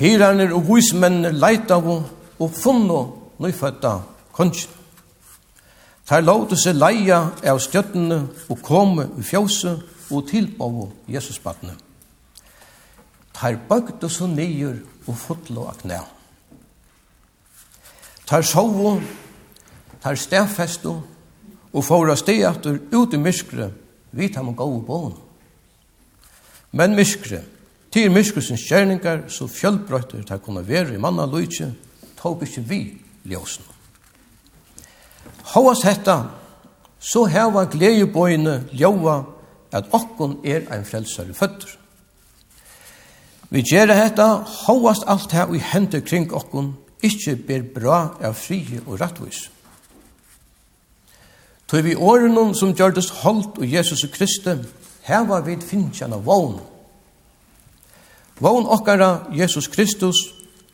Hirene 0.00 0.48
og 0.54 0.64
vismennene 0.64 1.34
leite 1.36 1.76
av 1.76 1.86
og 1.90 2.54
funne 2.56 3.02
nøyfødda 3.38 3.92
kongen. 4.32 4.78
Der 6.08 6.24
lovte 6.24 6.56
seg 6.58 6.74
leia 6.80 7.20
av 7.46 7.60
stjøttene 7.62 8.24
og 8.50 8.62
komme 8.64 9.10
i 9.20 9.22
fjøset 9.22 9.99
og 10.10 10.28
tilbåg 10.28 10.90
Jesus 11.08 11.38
badne. 11.38 11.76
Tar 13.34 13.58
bøgde 13.68 14.10
så 14.10 14.26
nyer 14.26 14.80
og 15.06 15.16
fotlo 15.16 15.68
av 15.70 15.78
knæ. 15.80 16.00
Tar 18.26 18.42
sovo, 18.46 18.98
tar 20.02 20.18
stedfesto 20.18 21.00
og 21.72 21.84
får 21.86 22.12
av 22.12 22.18
stedater 22.20 22.78
ut 22.92 23.14
i 23.14 23.18
myskre, 23.20 23.70
vi 24.10 24.28
tar 24.28 24.42
man 24.42 24.58
gode 24.58 24.84
bån. 24.86 25.14
Men 26.72 26.94
myskre, 26.94 27.42
til 27.90 28.10
myskre 28.10 28.42
sin 28.42 28.58
kjerningar, 28.58 29.24
så 29.28 29.48
fjølbrøyter 29.50 30.22
tar 30.26 30.42
kunne 30.42 30.62
være 30.66 30.94
i 30.94 31.02
manna 31.02 31.26
lujtje, 31.26 31.72
tåg 32.18 32.44
ikke 32.46 32.62
vi 32.66 32.80
ljósen. 33.26 33.66
Håas 35.54 35.82
hetta, 35.82 36.18
så 37.00 37.24
heva 37.26 37.64
gledjebøyne 37.70 38.60
ljóa 38.70 39.22
at 39.72 39.88
okkon 39.94 40.38
er 40.44 40.66
ein 40.72 40.84
frelsare 40.84 41.34
føtter. 41.34 41.76
Vi 43.50 43.62
gjerra 43.66 43.96
hetta, 43.98 44.28
hovast 44.66 45.06
alt 45.10 45.32
her 45.34 45.48
vi 45.50 45.58
henter 45.58 46.02
kring 46.06 46.30
okkon, 46.32 46.74
ikkje 47.02 47.34
ber 47.46 47.64
bra 47.74 48.00
av 48.22 48.36
frie 48.38 48.82
og 48.86 49.00
rattvis. 49.00 49.48
Tøy 51.70 51.82
vi 51.86 51.94
årenon 51.94 52.54
som 52.54 52.74
gjørdes 52.74 53.10
holdt 53.22 53.58
og 53.58 53.66
Jesus 53.66 54.04
og 54.06 54.12
Kristi, 54.14 54.56
her 55.06 55.26
var 55.26 55.42
vi 55.46 55.56
finnjana 55.62 56.18
vogn. 56.22 56.60
Vogn 58.40 58.66
okkara 58.66 59.30
Jesus 59.36 59.68
Kristus, 59.68 60.16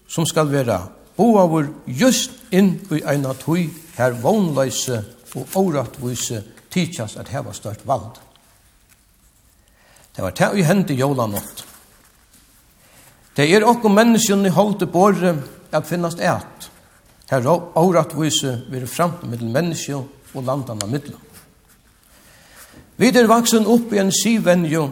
som 0.08 0.26
skal 0.26 0.52
vera 0.52 0.86
boavur 1.16 1.68
just 1.86 2.30
inn 2.52 2.76
i 2.92 3.02
eina 3.08 3.32
tøy 3.40 3.70
her 3.96 4.16
vognleise 4.22 5.02
og 5.36 5.56
åratvise 5.56 6.42
tidsjans 6.70 7.16
at 7.16 7.32
heva 7.32 7.52
størt 7.56 7.86
vald. 7.88 8.25
Det 10.16 10.22
var 10.22 10.32
det 10.36 10.50
vi 10.54 10.62
hendte 10.62 10.94
jola 10.94 11.26
nått. 11.26 11.64
Det 13.36 13.44
er 13.52 13.66
okko 13.68 13.90
menneskjen 13.92 14.46
i 14.48 14.52
holdt 14.52 14.86
båre 14.88 15.34
at 15.76 15.88
finnast 15.88 16.22
eit. 16.24 16.70
Her 17.28 17.44
åratvise 17.46 18.62
vi 18.70 18.80
er 18.80 18.86
framt 18.88 19.26
middel 19.28 19.50
menneskje 19.52 19.98
og 19.98 20.44
landene 20.46 20.86
av 20.86 20.88
middelen. 20.88 21.20
Vi 22.96 23.10
er 23.12 23.28
vaksen 23.28 23.66
opp 23.68 23.92
i 23.92 24.00
en 24.00 24.12
sivenjo 24.14 24.86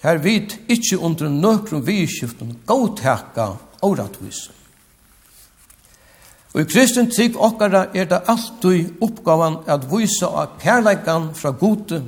her 0.00 0.16
vit 0.24 0.56
ikkje 0.72 0.96
under 0.96 1.28
nøkron 1.28 1.84
vidskiften 1.84 2.54
gåteka 2.66 3.50
åratvise. 3.84 4.54
Og 6.54 6.64
i 6.64 6.66
kristen 6.66 7.10
trygg 7.12 7.36
okkara 7.36 7.90
er 7.94 8.08
det 8.10 8.22
alltid 8.32 8.96
oppgavan 9.04 9.60
at 9.70 9.84
vise 9.92 10.26
av 10.26 10.56
kærleikan 10.62 11.30
fra 11.36 11.52
gode 11.52 12.00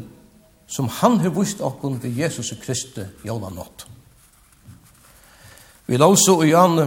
som 0.72 0.88
han 0.88 1.20
har 1.20 1.34
vist 1.36 1.60
okkon 1.60 1.98
ved 2.00 2.16
Jesus 2.16 2.54
Kristi 2.62 3.04
jólanått. 3.26 3.86
Vi 5.86 5.98
låser 6.00 6.32
og 6.32 6.48
Janne 6.48 6.86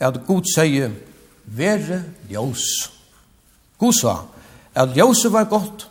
at 0.00 0.20
Gud 0.26 0.46
sier, 0.54 0.92
Vere 1.50 2.04
ljós. 2.30 2.62
Gud 3.80 3.96
sa, 3.98 4.20
at 4.74 4.94
ljóse 4.94 5.32
var 5.32 5.48
godt, 5.50 5.88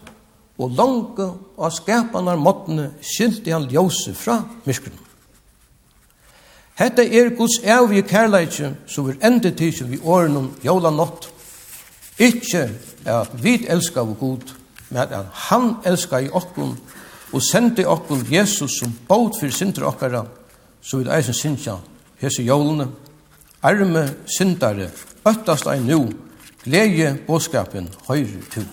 og 0.59 0.71
langt 0.77 1.19
av 1.19 1.73
skapanar 1.75 2.39
måttene 2.39 2.93
skilte 3.03 3.51
han 3.51 3.67
ljóse 3.67 4.13
fra 4.15 4.37
myskren. 4.63 4.95
Hetta 6.79 7.03
er 7.03 7.33
Guds 7.35 7.57
evige 7.63 8.05
kærleikje 8.07 8.71
som 8.87 9.09
er 9.09 9.19
endet 9.27 9.57
tidsen 9.59 9.91
vi 9.91 9.99
åren 9.99 10.37
om 10.39 10.47
jóla 10.63 10.93
nått. 10.95 11.27
Ikke 12.19 12.69
at 13.05 13.35
vi 13.43 13.65
elskar 13.67 14.07
vår 14.07 14.19
god, 14.19 14.53
men 14.89 15.01
at 15.01 15.27
han 15.49 15.73
elskar 15.83 16.23
i 16.23 16.31
okkun 16.31 16.77
og 17.33 17.43
sendi 17.43 17.85
okkur 17.85 18.23
Jesus 18.31 18.79
som 18.79 18.93
bót 19.07 19.37
fyrir 19.39 19.53
synder 19.53 19.85
okkara, 19.89 20.23
så 20.81 20.97
vil 20.97 21.11
eisen 21.13 21.33
syndja 21.33 21.77
hese 22.21 22.43
jólene, 22.43 22.87
arme 23.61 24.05
syndare, 24.25 24.89
öttast 25.25 25.67
ein 25.67 25.87
nu, 25.87 26.09
gleje 26.63 27.13
båskapen 27.27 27.89
høyre 28.07 28.41
tu. 28.51 28.63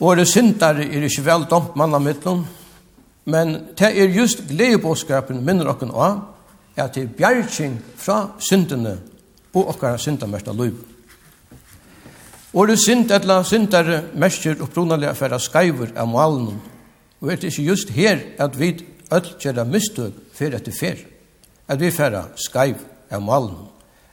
Åre 0.00 0.26
syndare 0.26 0.88
er 0.88 1.06
ikke 1.06 1.24
vel 1.24 1.46
domt 1.50 1.76
manna 1.76 2.00
mittlun, 2.02 2.44
men 3.24 3.54
det 3.78 3.92
er 3.94 4.16
just 4.16 4.44
gleje 4.48 4.80
båskapen 4.82 5.44
minner 5.44 5.70
okken 5.72 5.94
av, 5.94 6.20
at 6.76 6.96
det 6.96 7.04
er 7.04 7.14
bjergjeng 7.16 7.78
fra 7.96 8.34
syndene 8.42 8.98
og 9.54 9.70
okkara 9.76 9.98
syndamersta 9.98 10.52
løyve. 10.52 10.93
Og 12.54 12.68
det 12.68 12.78
synd 12.78 13.10
etla 13.10 13.40
syndare 13.42 14.02
mestir 14.14 14.60
upprunalega 14.62 15.14
færa 15.18 15.40
skaivur 15.42 15.90
av 15.96 16.08
malen. 16.08 16.60
Og 17.20 17.32
er 17.32 17.36
det 17.36 17.50
ikke 17.50 17.66
just 17.66 17.90
her 17.90 18.20
at 18.38 18.58
vi 18.58 18.76
öll 19.10 19.30
gjerra 19.42 19.64
mistøk 19.66 20.14
fyrir 20.34 20.60
etter 20.60 20.72
fer. 20.72 21.00
At 21.68 21.80
vi 21.80 21.90
færa 21.90 22.28
skaiv 22.36 22.78
av 23.10 23.22
malen. 23.22 23.66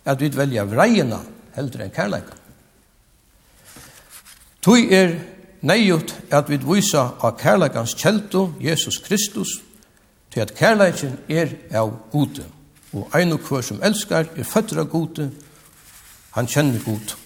At 0.05 0.21
vi 0.21 0.31
velja 0.33 0.65
vreina 0.65 1.21
heldur 1.55 1.85
enn 1.85 1.93
kærleika. 1.93 2.37
Tui 4.61 4.89
er 4.93 5.15
neiut 5.61 6.13
at 6.33 6.49
vi 6.49 6.57
visa 6.65 7.11
av 7.21 7.37
kærleikans 7.37 7.93
kjeldu, 7.97 8.53
Jesus 8.61 8.97
Kristus, 9.05 9.59
til 10.33 10.41
at 10.41 10.55
kærleikin 10.57 11.17
er 11.29 11.53
av 11.73 11.93
gode. 12.11 12.45
Og 12.93 13.09
ein 13.15 13.33
og 13.33 13.45
hver 13.45 13.61
som 13.61 13.81
elskar 13.83 14.33
er 14.35 14.47
føtter 14.47 14.81
av 14.81 14.89
gode, 14.89 15.29
han 16.33 16.47
kjenner 16.47 16.81
gode. 16.85 17.20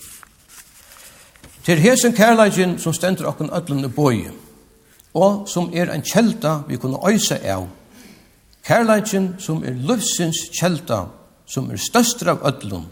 Til 1.66 1.82
hesen 1.82 2.14
kærleikin 2.14 2.78
som 2.80 2.94
stendur 2.94 3.32
okkun 3.32 3.50
öllun 3.50 3.88
i 3.88 3.90
boi, 3.90 4.28
og 5.18 5.48
som 5.50 5.72
er 5.74 5.90
en 5.90 6.04
kjelta 6.06 6.60
vi 6.68 6.78
kunne 6.78 7.00
øysa 7.02 7.40
av. 7.42 7.66
Kærleikin 8.68 9.32
som 9.42 9.64
er 9.66 9.74
løvsins 9.74 10.44
kjelta, 10.54 11.08
som 11.46 11.72
er 11.72 11.82
størst 11.82 12.22
av 12.30 12.46
öllun. 12.46 12.86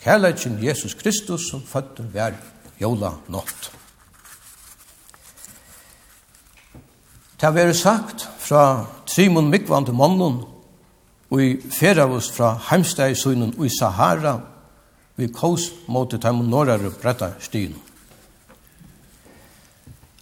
Kærleikin 0.00 0.56
Jesus 0.64 0.94
Kristus 0.94 1.50
som 1.50 1.60
føtter 1.60 2.08
vær 2.12 2.38
jola 2.80 3.12
nått. 3.28 3.70
Det 7.40 7.52
har 7.52 7.72
sagt 7.72 8.28
fra 8.38 8.86
Trimon 9.06 9.50
Mikvand 9.50 9.86
til 9.86 9.94
mannen, 9.94 10.44
og 11.30 11.42
i 11.42 11.56
fer 11.70 12.00
av 12.00 12.14
oss 12.16 12.30
fra 12.32 12.54
heimsteg 12.70 13.12
i 13.12 13.68
Sahara, 13.68 14.40
vi 15.16 15.28
kås 15.28 15.72
mot 15.88 16.10
det 16.10 16.32
norra 16.32 16.78
bretta 16.78 17.34
stien. 17.40 17.74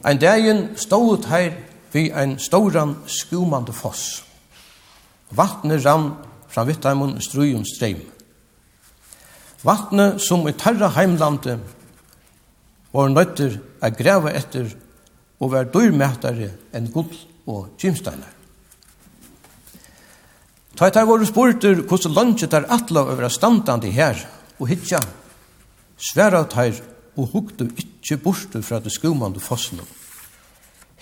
Ein 0.05 0.19
dagen 0.21 0.77
stod 0.77 1.25
her 1.31 1.55
vi 1.93 2.13
ein 2.13 2.39
storan 2.39 2.97
skumande 3.07 3.73
foss. 3.73 4.23
Vattnet 5.31 5.85
rann 5.85 6.11
fra 6.49 6.65
vittamon 6.69 7.21
strujum 7.25 7.65
streim. 7.65 8.03
Vattnet 9.65 10.21
som 10.21 10.45
i 10.49 10.53
tarra 10.53 10.91
heimlandet 10.93 11.59
var 12.93 13.09
nøytter 13.09 13.57
a 13.81 13.89
greve 13.89 14.35
etter 14.37 14.69
og 15.41 15.55
var 15.57 15.73
dyrmættare 15.73 16.51
enn 16.77 16.93
gull 16.93 17.17
og 17.49 17.73
kymsteinar. 17.81 18.29
Ta 20.77 20.91
etter 20.91 21.09
våre 21.09 21.25
spurter 21.25 21.81
hvordan 21.81 22.13
lunget 22.13 22.53
er 22.53 22.69
atla 22.69 23.07
over 23.09 23.33
standandi 23.33 23.95
her 23.97 24.21
og 24.61 24.69
hitja, 24.69 25.01
sværa 25.97 26.45
teir 26.45 26.77
og 27.17 27.31
hukte 27.33 27.69
ikkje 27.79 28.19
borte 28.23 28.63
fra 28.63 28.81
det 28.83 28.93
skumande 28.93 29.41
fossene. 29.41 29.85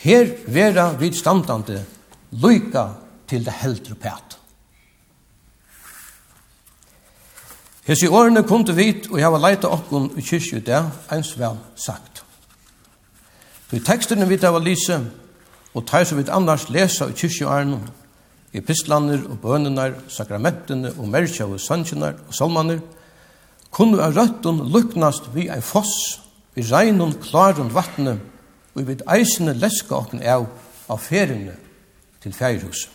Her 0.02 0.28
vera 0.46 0.92
vid 0.98 1.14
standande 1.14 1.84
lyka 2.30 2.86
til 3.28 3.44
det 3.44 3.54
heldre 3.62 3.94
pæt. 3.94 4.38
Hesi 7.86 8.06
årene 8.06 8.44
kom 8.46 8.64
til 8.64 8.76
vit, 8.76 9.08
og 9.10 9.18
jeg 9.18 9.32
var 9.32 9.42
leita 9.42 9.70
okkon 9.72 10.12
i 10.16 10.22
kyrkju 10.22 10.60
det, 10.62 10.78
eins 11.10 11.32
vel 11.38 11.58
sagt. 11.74 12.22
Så 13.70 13.76
i 13.76 13.82
tekstene 13.82 14.28
vi 14.28 14.38
tar 14.38 14.58
lise, 14.62 15.00
og 15.74 15.86
tar 15.88 16.04
som 16.04 16.18
vi 16.18 16.28
annars 16.30 16.68
lesa 16.70 17.08
i 17.10 17.16
kyrkju 17.16 17.48
årene, 17.48 17.80
epistlaner 18.54 19.24
og 19.26 19.40
bønene, 19.42 19.94
sakramentene 20.08 20.92
og 20.98 21.08
merkja 21.08 21.48
og 21.48 21.60
sannsjene 21.60 22.12
og 22.28 22.34
salmaner, 22.36 22.78
og 22.78 23.01
kunne 23.72 24.02
av 24.04 24.16
røtten 24.16 24.60
luknast 24.72 25.30
vi 25.34 25.48
ein 25.50 25.64
foss, 25.64 26.20
vi 26.54 26.64
reinun 26.68 27.14
klarun 27.22 27.72
vattne, 27.72 28.18
og 28.74 28.86
vi 28.88 28.98
eisene 29.08 29.54
leska 29.56 29.96
okken 29.96 30.22
av 30.24 30.46
av 30.92 31.00
feriene 31.00 31.54
til 32.22 32.34
feirhus. 32.36 32.86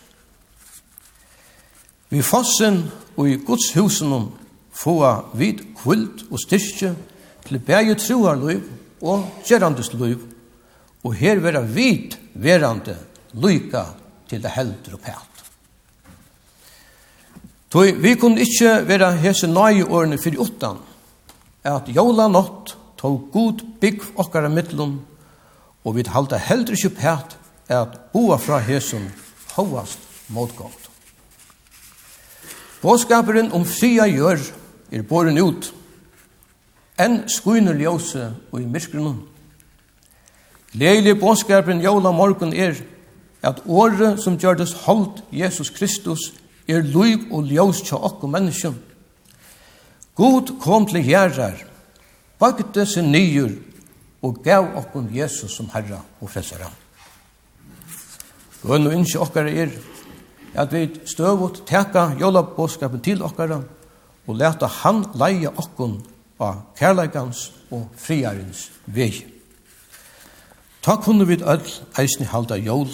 Vi 2.08 2.22
fossen 2.24 2.84
og 3.16 3.28
i 3.28 3.36
Guds 3.44 3.72
husen 3.76 4.30
få 4.78 4.98
vid 5.36 5.64
kvult 5.76 6.24
og 6.30 6.40
styrke 6.40 6.94
til 7.44 7.60
bæge 7.60 7.98
troarløyv 7.98 8.62
og 9.02 9.26
gjerrandesløyv, 9.46 10.20
og 11.04 11.14
her 11.14 11.40
vera 11.42 11.62
vid 11.62 12.16
verande 12.34 12.96
lyka 13.34 13.84
til 14.28 14.42
det 14.42 14.54
heldur 14.56 14.98
og 14.98 15.04
pæl. 15.04 15.27
Toi, 17.68 17.92
vi 17.92 18.14
kunne 18.16 18.40
ikkje 18.40 18.78
vera 18.88 19.10
hese 19.20 19.48
nøye 19.50 19.84
årene 19.84 20.16
fyrir 20.16 20.40
utan, 20.40 20.78
at 21.68 21.90
jola 21.92 22.24
nått 22.32 22.72
tog 22.96 23.26
god 23.32 23.60
bygg 23.80 24.06
okkara 24.16 24.48
mittlum, 24.48 24.94
og 25.84 25.96
vi 25.96 26.06
halda 26.08 26.40
heldur 26.40 26.78
ikkje 26.78 26.94
pæt 26.96 27.36
at 27.68 27.98
boa 28.14 28.38
fra 28.40 28.62
hesen 28.64 29.10
hovast 29.52 30.00
motgått. 30.32 30.88
Båskaperen 32.80 33.52
om 33.52 33.66
fria 33.68 34.06
gjør 34.08 34.40
er 34.92 35.04
båren 35.04 35.36
ut, 35.36 35.68
enn 36.96 37.26
skuiner 37.28 37.76
ljøse 37.76 38.30
og 38.48 38.62
i 38.62 38.66
myrkgrunnen. 38.66 39.20
Leilig 40.72 41.18
båskaperen 41.20 41.84
jola 41.84 42.14
morgun 42.16 42.54
er, 42.56 42.80
at 43.44 43.60
året 43.66 44.22
som 44.24 44.40
gjørdes 44.40 44.72
holdt 44.86 45.20
Jesus 45.32 45.68
Kristus 45.70 46.30
er 46.68 46.84
liv 46.84 47.28
og 47.32 47.48
ljós 47.48 47.82
til 47.86 47.96
okko 47.96 48.28
menneskjum. 48.28 48.76
God 50.18 50.52
kom 50.60 50.86
til 50.86 51.04
gjerrar, 51.06 51.62
bakte 52.38 52.86
sin 52.86 53.12
nyur 53.12 53.54
og 54.22 54.42
gav 54.44 54.66
okkur 54.76 55.06
Jesus 55.14 55.54
som 55.56 55.70
Herra 55.72 56.00
og 56.20 56.30
Frelsara. 56.30 56.70
Gønn 58.62 58.88
og 58.90 58.94
innskje 58.96 59.22
okkara 59.22 59.52
er 59.54 59.72
at 60.58 60.72
vi 60.74 60.88
støvot 61.06 61.62
teka 61.68 62.08
jólabåskapen 62.18 63.02
til 63.04 63.22
okkara 63.22 63.60
og 64.26 64.36
leta 64.36 64.66
han 64.82 65.04
leie 65.18 65.50
okkun 65.54 66.00
av 66.42 66.64
kærleikans 66.78 67.48
og 67.74 67.88
friarins 67.98 68.68
vei. 68.86 69.12
Ta 70.82 70.96
kunne 71.02 71.26
vi 71.26 71.38
öll 71.42 71.70
eisni 71.98 72.26
halda 72.26 72.56
jól 72.56 72.88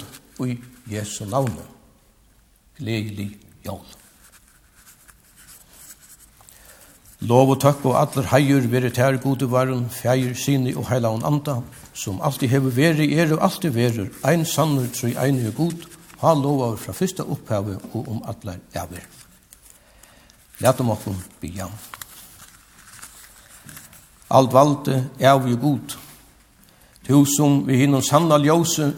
i 0.45 0.59
Jesu 0.91 1.25
navne. 1.25 1.64
Gledelig 2.79 3.44
jól. 3.65 3.85
Lov 7.25 7.55
og 7.55 7.61
takk 7.62 7.85
og 7.89 7.97
allar 7.97 8.29
heier 8.35 8.67
veri 8.69 8.91
tær 8.93 9.17
gode 9.23 9.49
varun, 9.49 9.87
feir, 9.89 10.35
sinni 10.37 10.75
og 10.77 10.91
heila 10.91 11.15
og 11.15 11.25
anda, 11.25 11.61
som 11.97 12.21
alltid 12.21 12.53
hefur 12.53 12.75
veri, 12.77 13.09
er 13.17 13.33
og 13.33 13.45
alltid 13.47 13.73
verur, 13.73 14.11
ein 14.29 14.45
sannur 14.45 14.91
tru 14.93 15.15
einu 15.17 15.47
er 15.49 15.57
god, 15.57 15.87
ha 16.21 16.35
lovar 16.37 16.77
fra 16.77 16.93
fyrsta 16.93 17.25
opphavet 17.25 17.81
og 17.95 18.09
om 18.09 18.23
allar 18.29 18.61
eivir. 18.77 19.07
Lætum 20.61 20.91
okkum 20.91 21.17
bygja. 21.41 21.71
Alt 24.31 24.53
valde 24.53 25.05
er 25.19 25.39
vi 25.39 25.57
god. 25.57 25.97
Tu 27.07 27.25
som 27.37 27.67
vi 27.67 27.77
hinnom 27.77 28.03
sanna 28.03 28.39
ljóse 28.39 28.93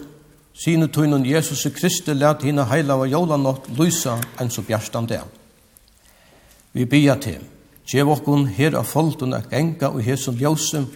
Sine 0.57 0.87
tunnen 0.87 1.25
Jesus 1.25 1.63
Kristi 1.73 2.13
lät 2.13 2.43
hina 2.43 2.63
heila 2.65 2.93
av 2.93 3.07
jolanått 3.07 3.69
lysa 3.77 4.17
enn 4.39 4.49
så 4.49 4.61
bjärstan 4.61 5.05
det. 5.05 5.21
Vi 6.71 6.85
bia 6.85 7.15
til, 7.15 7.43
Gjev 7.87 8.09
okkun 8.11 8.49
her 8.51 8.75
av 8.75 8.89
folten 8.89 9.31
at 9.37 9.47
genga 9.47 9.93
og 9.93 10.01
hesum 10.03 10.35
ljósum 10.35 10.89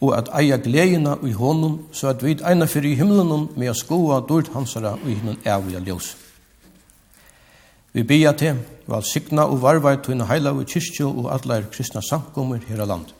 og 0.00 0.14
at 0.16 0.30
eia 0.38 0.56
gleina 0.56 1.18
i 1.28 1.32
honum 1.36 1.74
så 1.92 2.08
at 2.14 2.22
vi 2.24 2.38
eina 2.40 2.64
fyrir 2.66 2.94
i 2.94 3.00
himlunum 3.02 3.50
med 3.56 3.68
a 3.68 3.74
skoa 3.76 4.22
dort 4.28 4.48
hansara 4.54 4.94
og 4.96 5.08
hinnun 5.10 5.36
evia 5.44 5.82
ljós. 5.84 6.14
Vi 7.92 8.02
bia 8.02 8.32
til, 8.32 8.62
val 8.88 9.04
signa 9.04 9.44
og 9.44 9.60
varvai 9.60 9.98
tuin 10.00 10.24
heila 10.30 10.54
og 10.56 10.64
kyrkjo 10.64 11.10
og 11.10 11.28
allar 11.34 11.68
kristna 11.74 12.00
samkommer 12.00 12.64
her 12.68 12.80
av 12.80 12.88
land. 12.88 13.12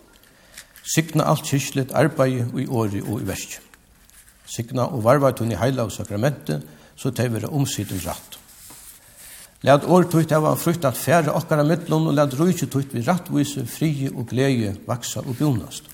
Signa 0.94 1.28
alt 1.28 1.44
kyrklet 1.44 1.92
arbeid 1.92 2.56
i 2.56 2.66
åri 2.66 3.04
og 3.04 3.20
i 3.20 3.28
verskjum 3.28 3.71
signa 4.52 4.84
og 4.92 5.04
varvar 5.04 5.32
tunni 5.36 5.56
heila 5.56 5.86
og 5.88 5.92
sakramentet, 5.94 6.62
så 6.96 7.10
tei 7.10 7.30
vera 7.32 7.48
omsiden 7.48 8.00
ratt. 8.04 8.38
Læt 9.62 9.86
år 9.86 10.08
tutt 10.10 10.32
hava 10.34 10.56
frukt 10.58 10.84
at 10.84 10.98
færre 10.98 11.32
okkara 11.38 11.62
mittlån, 11.64 12.08
og 12.10 12.16
læt 12.18 12.34
rujtje 12.38 12.66
tutt 12.66 12.94
vi 12.94 13.04
rattvise, 13.06 13.62
frie 13.66 14.10
og 14.10 14.26
glede 14.30 14.74
vaksa 14.88 15.22
og 15.22 15.36
bjonast. 15.38 15.86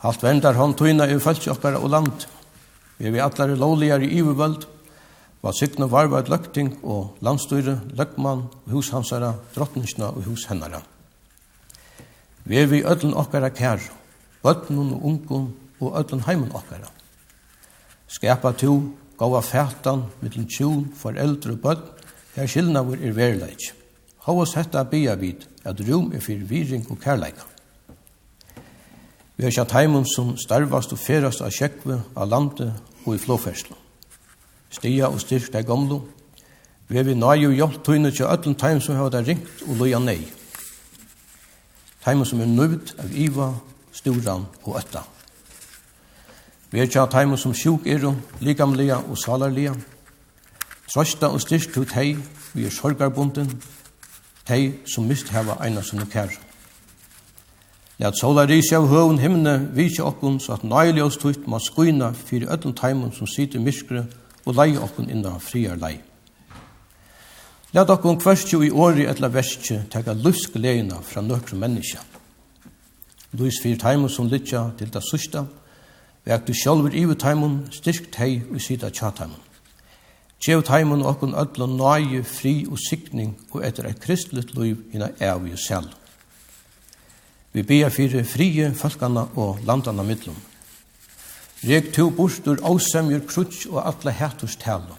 Halt 0.00 0.22
vendar 0.24 0.56
hånd 0.56 0.78
tøyna 0.78 1.06
i 1.08 1.18
fæltsi 1.20 1.50
okkara 1.52 1.82
og 1.82 1.92
land. 1.92 2.26
Vi 2.98 3.08
er 3.08 3.12
vi 3.12 3.20
atlare 3.20 3.56
lovligar 3.56 4.00
i 4.00 4.10
ivervöld, 4.18 4.64
var 5.42 5.52
signa 5.52 5.86
varva 5.86 6.22
et 6.22 6.30
løkting 6.32 6.72
og 6.82 7.18
landstyre, 7.20 7.80
løkman, 7.92 8.46
hushansara, 8.72 9.34
drottningsna 9.54 10.08
og 10.16 10.24
hushennara. 10.24 10.80
Vi 12.44 12.58
er 12.58 12.66
vi 12.66 12.84
ödlen 12.84 13.14
okkara 13.14 13.52
kær, 13.52 13.82
bøtnun 14.42 14.94
og 14.96 15.04
ungun 15.04 15.48
og 15.80 15.98
ödlen 16.00 16.24
heimen 16.24 16.52
okkara 16.54 16.95
skapa 18.08 18.52
to, 18.52 18.80
gåa 19.16 19.40
fætan, 19.42 20.04
mittel 20.20 20.46
tjun, 20.48 20.86
foreldre 20.96 21.56
og 21.56 21.60
bøtt, 21.62 21.92
her 22.36 22.46
skilnaver 22.46 23.00
er 23.00 23.16
verileik. 23.16 23.72
Havas 24.26 24.56
hetta 24.58 24.82
bia 24.84 25.14
vid 25.14 25.46
at 25.64 25.80
rum 25.88 26.12
er 26.12 26.20
fyrir 26.20 26.46
viring 26.48 26.86
og 26.90 26.98
kærleika. 27.00 27.46
Vi 29.36 29.44
har 29.44 29.52
kjatt 29.52 29.74
heimen 29.76 30.06
som 30.08 30.34
starvast 30.40 30.94
og 30.96 31.00
ferast 31.00 31.42
av 31.44 31.52
kjekve, 31.52 32.00
av 32.16 32.28
landet 32.28 32.72
og 33.04 33.14
i 33.14 33.20
flåferslo. 33.20 33.76
Stia 34.72 35.10
og 35.12 35.20
styrk 35.20 35.52
deg 35.52 35.66
gamlo. 35.68 36.02
Vi 36.88 36.98
er 36.98 37.04
vi 37.04 37.16
nøy 37.18 37.48
og 37.48 37.56
hjelp 37.56 37.82
tøyne 37.84 38.12
til 38.14 38.28
ødlen 38.28 38.56
teim 38.56 38.80
som 38.80 38.96
har 38.96 39.12
ringt 39.26 39.64
og 39.68 39.76
loja 39.76 40.00
nei. 40.00 40.20
Teim 42.04 42.24
som 42.24 42.40
er 42.40 42.48
nøyd 42.48 42.94
av 43.02 43.12
iva, 43.12 43.52
storan 43.92 44.46
og 44.64 44.78
øtta. 44.80 45.04
Vi 46.76 46.82
er 46.82 46.90
tja 46.92 47.06
teimen 47.08 47.38
som 47.40 47.54
sjuk 47.56 47.86
er 47.88 48.02
og 48.04 48.18
likamlega 48.44 48.98
og 49.08 49.16
salarlega. 49.16 49.70
Trøsta 50.92 51.30
og 51.32 51.40
styrst 51.40 51.70
til 51.72 51.86
tei, 51.88 52.10
vi 52.52 52.66
er 52.68 52.74
sorgarbunden, 52.74 53.48
tei 54.44 54.74
som 54.84 55.08
mist 55.08 55.32
heva 55.32 55.56
eina 55.64 55.80
som 55.80 56.04
er 56.04 56.10
kæra. 56.12 56.36
Læt 57.96 58.20
sola 58.20 58.44
risi 58.44 58.76
av 58.76 58.90
høvun 58.92 59.22
himne 59.24 59.56
vise 59.72 60.04
okkun, 60.04 60.36
så 60.36 60.58
at 60.58 60.68
nøyli 60.68 61.00
oss 61.00 61.16
tutt 61.16 61.48
ma 61.48 61.56
skuina 61.56 62.12
fyrir 62.12 62.52
öllum 62.52 62.76
teimun 62.76 63.16
som 63.16 63.26
sitter 63.26 63.64
myskre 63.64 64.04
og 64.44 64.60
leie 64.60 64.76
okkun 64.76 65.08
inna 65.08 65.38
friar 65.40 65.80
lei. 65.80 65.96
Læt 67.72 67.88
okkun 67.88 68.20
kvørstju 68.20 68.66
i 68.68 68.70
åri 68.70 69.08
etla 69.08 69.32
verskje 69.32 69.86
teka 69.88 70.12
leina 70.12 71.00
fra 71.00 71.24
nøkru 71.24 71.56
menneska. 71.56 72.04
Lys 73.32 73.62
fyrir 73.62 73.80
teimen 73.80 74.12
som 74.12 74.28
litja 74.28 74.74
til 74.76 74.92
da 74.92 75.00
sørsta, 75.00 75.48
Vek 76.26 76.46
du 76.46 76.54
sjálfur 76.54 76.94
ivi 76.94 77.14
taimun, 77.14 77.60
styrk 77.70 78.08
tei 78.10 78.40
og 78.50 78.58
sida 78.60 78.90
tja 78.90 79.12
taimun. 79.14 79.42
Gjev 80.42 80.64
taimun 80.66 81.04
okkun 81.06 81.36
öllun 81.38 81.76
nøye, 81.78 82.24
fri 82.26 82.66
og 82.66 82.80
sikning 82.82 83.36
og 83.52 83.62
etter 83.64 83.86
eit 83.86 84.02
kristligt 84.02 84.56
liv 84.58 84.82
hina 84.92 85.12
evi 85.22 85.54
og 85.54 85.62
sel. 85.62 85.86
Vi 87.54 87.62
bia 87.62 87.88
fyrir 87.88 88.26
frie 88.26 88.72
falkana 88.74 89.28
og 89.38 89.62
landana 89.64 90.02
mittlum. 90.02 90.36
Rek 91.62 91.92
tu 91.94 92.10
bostur 92.10 92.58
åsemjur 92.60 93.22
krutsk 93.30 93.70
og 93.70 93.86
atle 93.86 94.12
hættust 94.12 94.60
tala. 94.60 94.98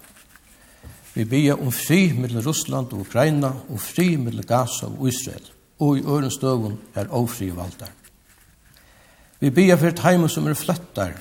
Vi 1.14 1.28
bia 1.28 1.54
om 1.54 1.70
fri 1.72 2.08
mellom 2.16 2.42
Russland 2.46 2.92
og 2.92 3.04
Ukraina 3.04 3.52
og 3.68 3.80
fri 3.80 4.16
mellom 4.16 4.48
Gaza 4.48 4.88
og 4.88 5.08
Israel 5.12 5.52
og 5.78 5.98
i 5.98 6.02
øren 6.02 6.30
støvun 6.30 6.78
er 6.94 7.06
ofri 7.14 7.50
valdar. 7.50 7.92
Vi 9.40 9.50
bia 9.50 9.76
for 9.78 10.02
heimen 10.02 10.28
som 10.28 10.46
er 10.50 10.54
fløttar, 10.58 11.12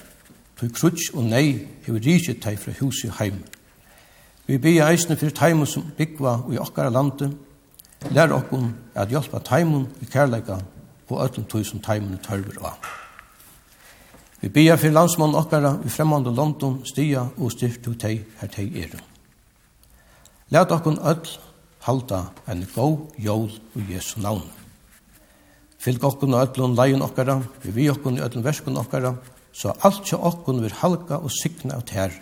tog 0.58 0.72
krutsk 0.74 1.14
og 1.14 1.28
nei 1.30 1.68
hever 1.86 2.02
rikje 2.02 2.34
tei 2.42 2.56
fra 2.58 2.74
huset 2.80 3.14
heim. 3.20 3.44
Vi 4.48 4.58
bia 4.58 4.88
eisne 4.90 5.18
for 5.20 5.30
heimen 5.40 5.70
som 5.70 5.86
byggva 5.98 6.40
og 6.48 6.56
i 6.56 6.58
okkara 6.58 6.90
landet, 6.90 7.36
lær 8.10 8.34
okkon 8.34 8.72
at 8.96 9.14
hjelpa 9.14 9.44
heimen 9.52 9.86
i 10.02 10.10
kærleika 10.10 10.58
og 11.10 11.22
öllum 11.28 11.46
tog 11.46 11.66
som 11.66 11.84
heimen 11.86 12.18
er 12.18 12.24
tørver 12.26 12.58
av. 12.66 12.90
Vi 14.42 14.50
bia 14.50 14.76
for 14.76 14.94
landsmann 14.94 15.38
okkara 15.38 15.78
i 15.86 15.90
fremmande 15.90 16.34
London 16.34 16.82
stia 16.86 17.28
og 17.38 17.54
styrt 17.54 17.84
tog 17.86 18.00
teg 18.02 18.26
her 18.42 18.50
teg 18.50 18.78
er. 18.82 18.98
Lær 20.50 20.74
okkon 20.74 20.98
öll 20.98 21.38
halda 21.86 22.32
en 22.48 22.66
god 22.76 23.14
jól 23.18 23.52
og 23.76 23.92
Jesu 23.94 24.22
navn. 24.22 24.57
Fylg 25.78 26.04
okkun 26.04 26.34
og 26.34 26.48
öllun 26.48 26.76
leion 26.78 27.06
okkara, 27.06 27.42
vi 27.64 27.74
vi 27.76 27.90
okkun 27.92 28.18
i 28.18 28.24
öllun 28.26 28.46
verskun 28.46 28.80
okkara, 28.82 29.16
så 29.54 29.74
alt 29.86 30.04
tja 30.06 30.18
okkun 30.18 30.64
vir 30.64 30.74
halka 30.82 31.20
og 31.22 31.34
sikna 31.34 31.78
av 31.78 31.86
tær. 31.90 32.14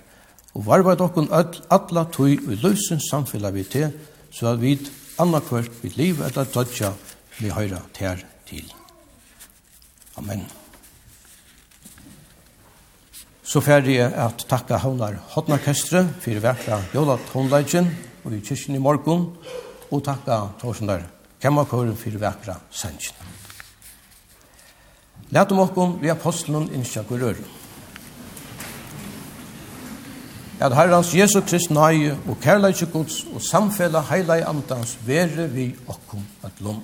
Og 0.55 0.65
varvart 0.67 1.03
okkun 1.03 1.31
öll, 1.31 1.61
alla 1.69 2.05
tui 2.11 2.37
vi 2.39 2.59
løsens 2.59 3.09
samfella 3.11 3.51
vi 3.55 3.63
te, 3.63 3.89
så 4.31 4.53
at 4.53 4.61
vi 4.61 4.77
annakvart 5.19 5.71
vi 5.81 5.93
liv 5.95 6.21
eller 6.21 6.51
dødja 6.51 6.91
vi 7.39 7.51
høyra 7.51 7.81
tær 7.95 8.23
til. 8.47 8.67
Amen. 10.19 10.45
Så 13.45 13.61
ferdig 13.61 13.99
jeg 13.99 14.13
at 14.19 14.47
takka 14.49 14.79
Havnar 14.81 15.19
Hotnarkestre 15.35 16.01
for 16.23 16.43
verkra 16.43 16.81
Jola 16.95 17.19
Håndleidjen 17.29 17.91
og 18.25 18.33
i 18.33 18.41
kyrkjen 18.41 18.79
i 18.79 18.81
morgon, 18.81 19.29
og 19.93 20.03
takka 20.03 20.41
Torsen 20.59 20.89
der 20.89 21.05
Kemmakøren 21.39 21.95
for 21.99 22.19
verkra 22.19 22.57
Sensjen. 22.73 23.34
Læt 25.35 25.51
om 25.51 25.59
okkom 25.59 25.97
vi 25.99 26.07
apostelen 26.07 26.69
innskja 26.71 27.01
hvor. 27.03 27.35
At 30.63 30.75
Herrans 30.77 31.11
Jesu 31.11 31.41
Krist 31.43 31.73
nøye 31.75 32.13
og 32.29 32.37
kærleikje 32.39 32.87
gods 32.93 33.17
og 33.33 33.41
samfella 33.43 33.99
heilige 34.07 34.47
andans 34.47 34.95
vere 35.03 35.49
vi 35.51 35.73
okkom 35.91 36.23
at 36.43 36.61
lom. 36.63 36.79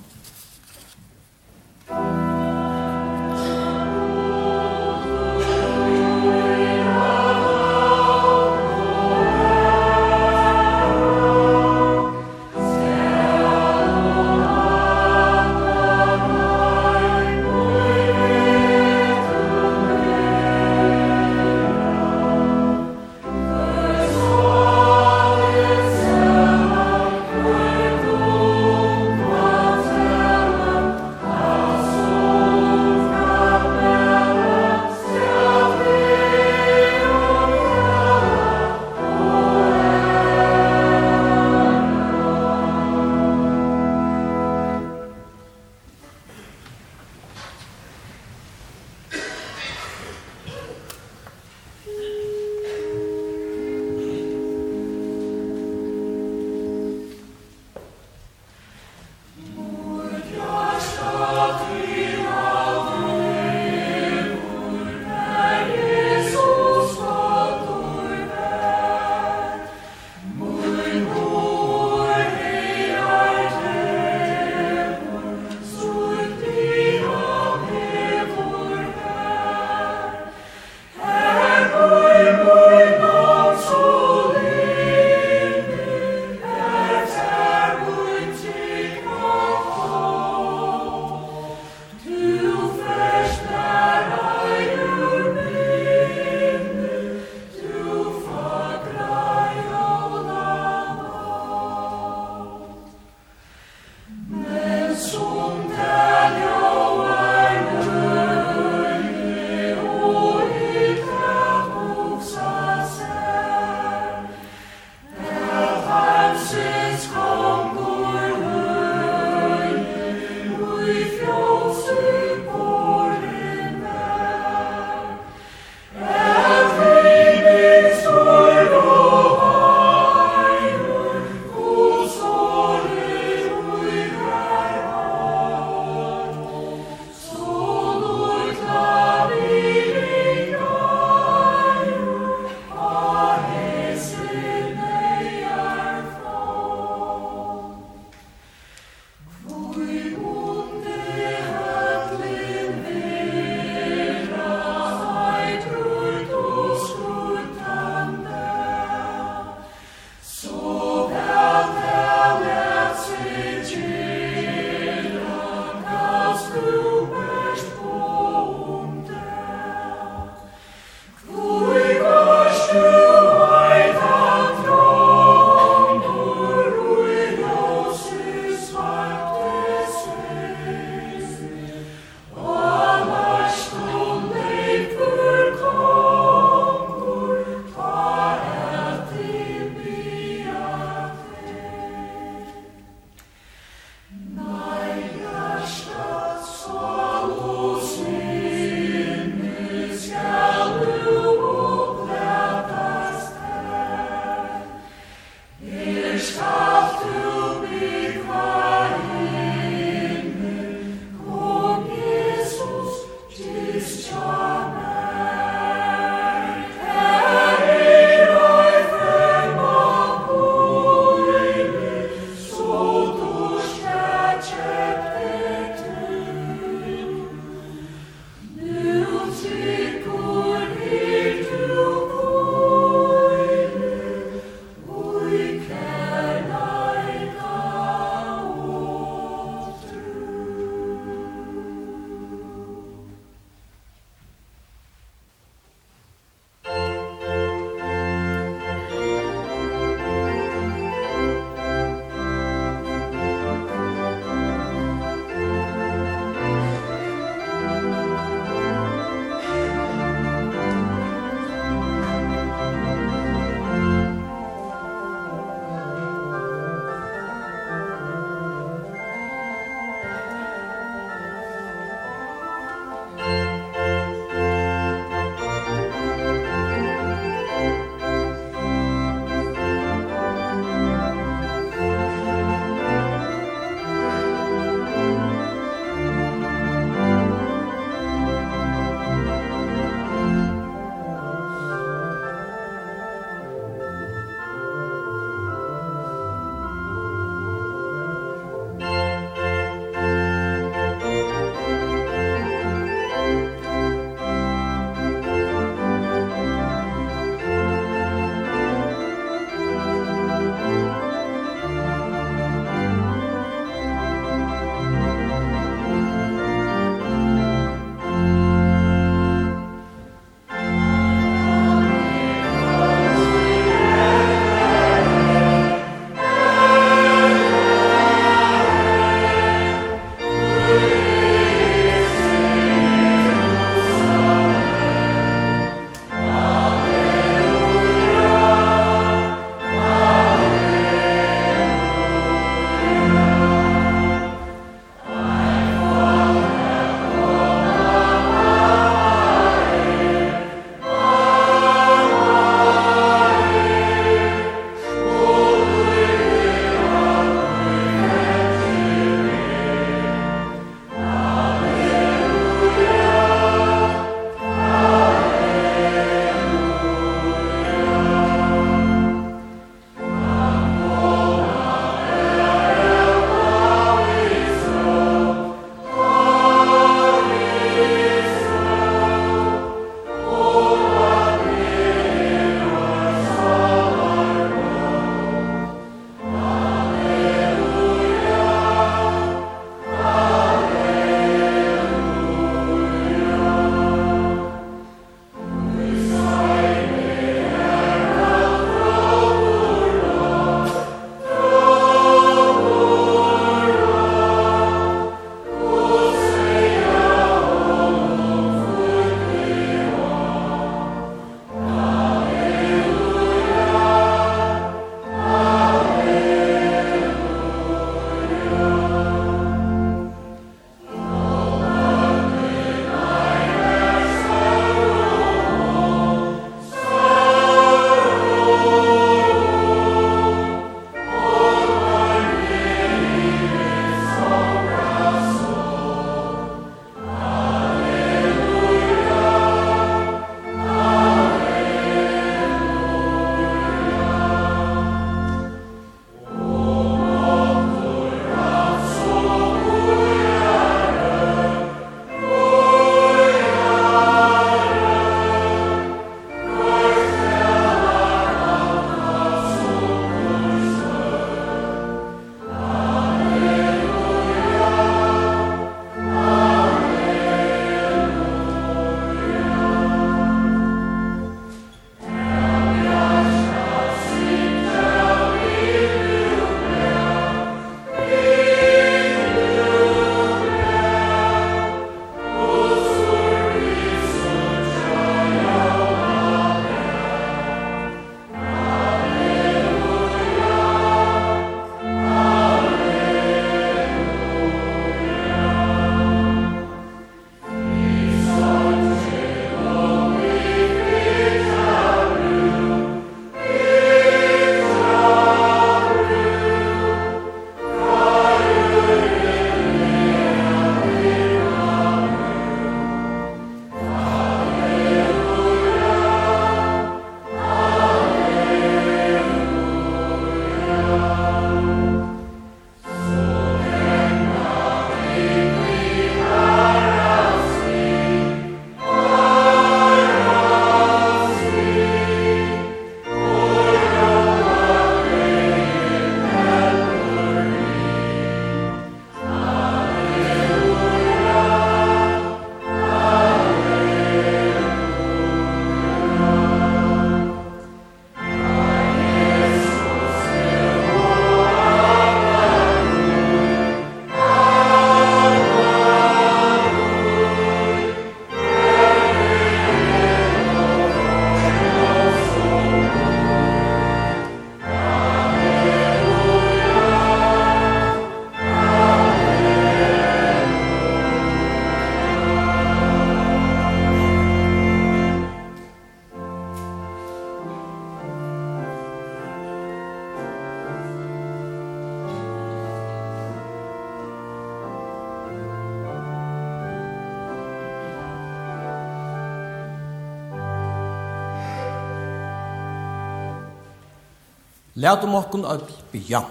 Læt 594.82 595.04
om 595.04 595.14
okkun 595.14 595.44
öll 595.46 595.62
bya. 595.92 596.24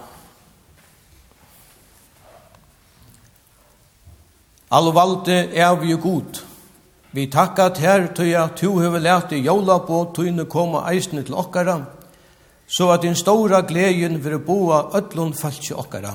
Alvalde 4.70 5.38
er 5.56 5.74
vi 5.80 5.92
god. 5.92 6.42
Vi 7.12 7.26
takka 7.26 7.68
ter 7.68 8.06
tøya 8.16 8.48
tu 8.56 8.78
hever 8.80 9.00
lært 9.00 9.32
i 9.32 9.40
jola 9.40 9.78
på 9.78 10.02
tøyne 10.16 10.44
koma 10.44 10.84
eisne 10.90 11.22
til 11.22 11.34
okkara, 11.34 11.78
so 12.66 12.90
at 12.90 13.02
din 13.02 13.14
stóra 13.14 13.62
gleden 13.68 14.24
vil 14.24 14.38
boa 14.38 14.82
falt 14.92 15.40
falki 15.40 15.74
okkara. 15.74 16.14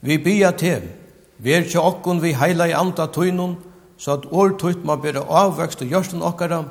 Vi 0.00 0.18
bya 0.18 0.50
te, 0.50 0.82
er 1.44 1.62
til 1.62 1.80
okkun 1.80 2.22
vi 2.22 2.32
heila 2.32 2.66
i 2.66 2.72
anda 2.72 3.06
tøynun, 3.06 3.56
så 3.98 4.12
at 4.12 4.32
år 4.32 4.58
tøyt 4.58 4.84
ma 4.84 4.96
bera 4.96 5.24
avvekst 5.28 5.82
og 5.82 5.88
gjørsten 5.88 6.22
okkara 6.22 6.64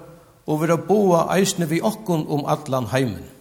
og 0.47 0.61
vil 0.61 0.77
boa 0.77 1.27
eisne 1.37 1.65
vi 1.65 1.81
okkun 1.81 2.25
um 2.27 2.45
allan 2.45 2.85
heimen. 2.85 3.32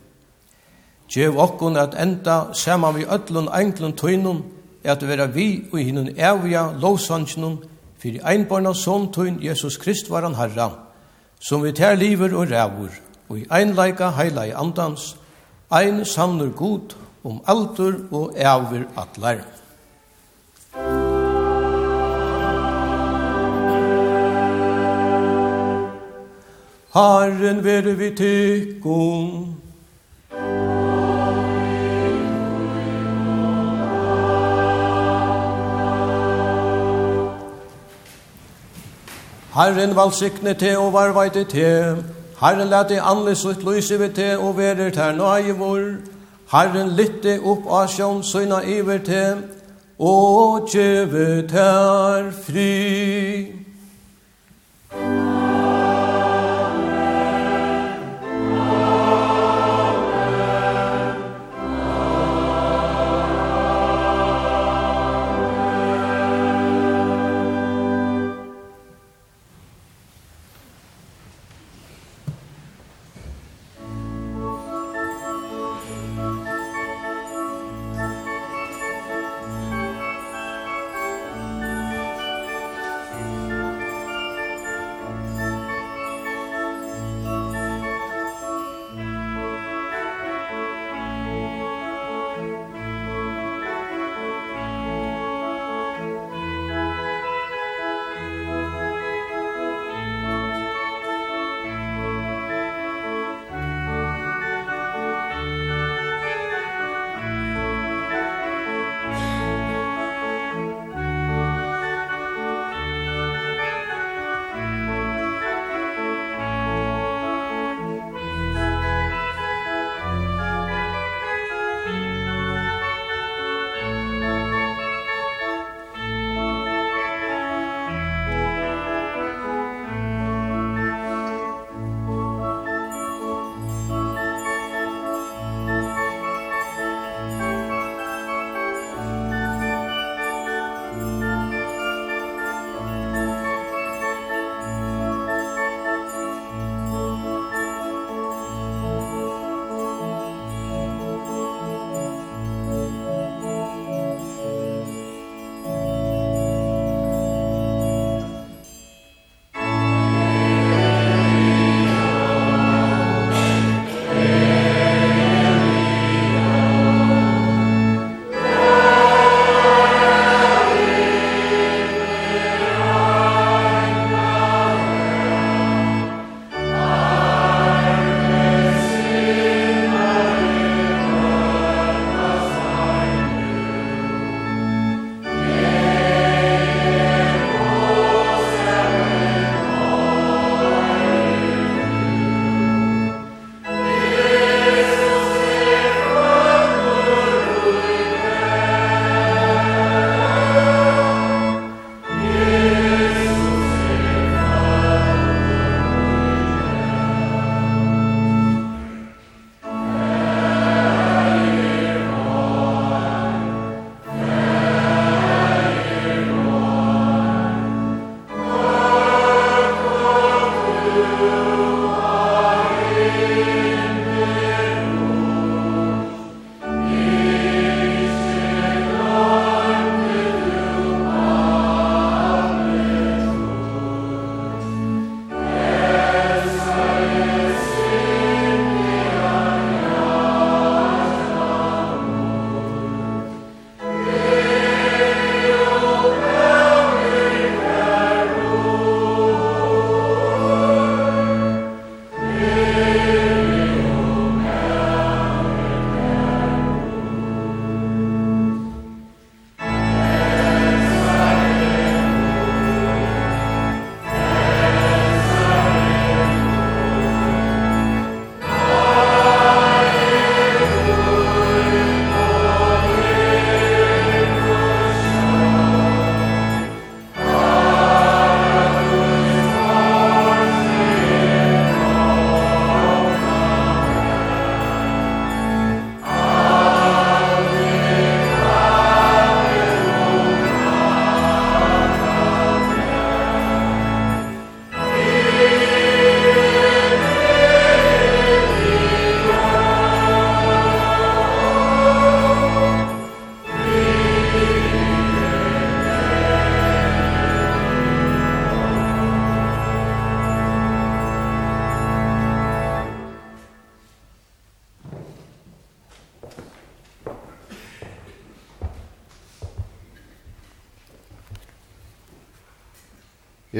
Gjev 1.13 1.37
okkun 1.37 1.77
at 1.77 1.95
enda 2.01 2.55
saman 2.57 2.95
vi 2.97 3.05
öllun 3.05 3.51
englun 3.53 3.93
tøynun, 3.93 4.45
at 4.85 5.03
vera 5.05 5.27
vi 5.27 5.65
og 5.73 5.79
hinnun 5.79 6.09
evja 6.17 6.71
lovsanginun, 6.81 7.59
fyrir 7.99 8.25
einbarna 8.25 8.73
son 8.75 9.11
tøyn 9.13 9.37
Jesus 9.43 9.77
Krist 9.77 10.11
var 10.11 10.25
han 10.25 10.35
herra, 10.35 10.71
som 11.41 11.63
vi 11.63 11.73
ter 11.73 11.95
liver 11.95 12.33
og 12.35 12.51
rævur, 12.51 12.95
og 13.29 13.39
i 13.39 13.47
einleika 13.53 14.09
heila 14.17 14.47
i 14.49 14.55
andans, 14.57 15.17
ein 15.71 16.05
sannur 16.05 16.51
god 16.57 16.97
om 17.25 17.43
altur 17.47 17.95
og 18.11 18.33
evir 18.37 18.89
atlar. 18.97 19.45
Herren 26.95 27.65
vere 27.65 27.95
vi 27.97 28.11
tykkum, 28.17 29.62
Herren 39.55 39.97
valsikne 39.97 40.55
te 40.55 40.79
og 40.79 40.93
varvaite 40.93 41.45
te. 41.45 41.97
Herren 42.41 42.69
lette 42.73 43.01
anle 43.03 43.35
sutt 43.37 43.65
lyse 43.69 43.99
vi 44.01 44.09
te 44.09 44.31
og 44.39 44.57
verer 44.57 44.91
ter 44.91 45.13
nøye 45.13 45.53
vår. 45.59 45.85
Herren 46.53 46.95
lytte 46.97 47.39
opp 47.41 47.69
av 47.69 47.91
sjån 47.93 48.23
søgna 48.25 48.63
iver 48.65 49.05
te 49.05 49.25
og 49.99 50.73
gjeve 50.73 51.49
ter 51.53 52.31
fri. 52.47 53.53
Musik 54.93 55.22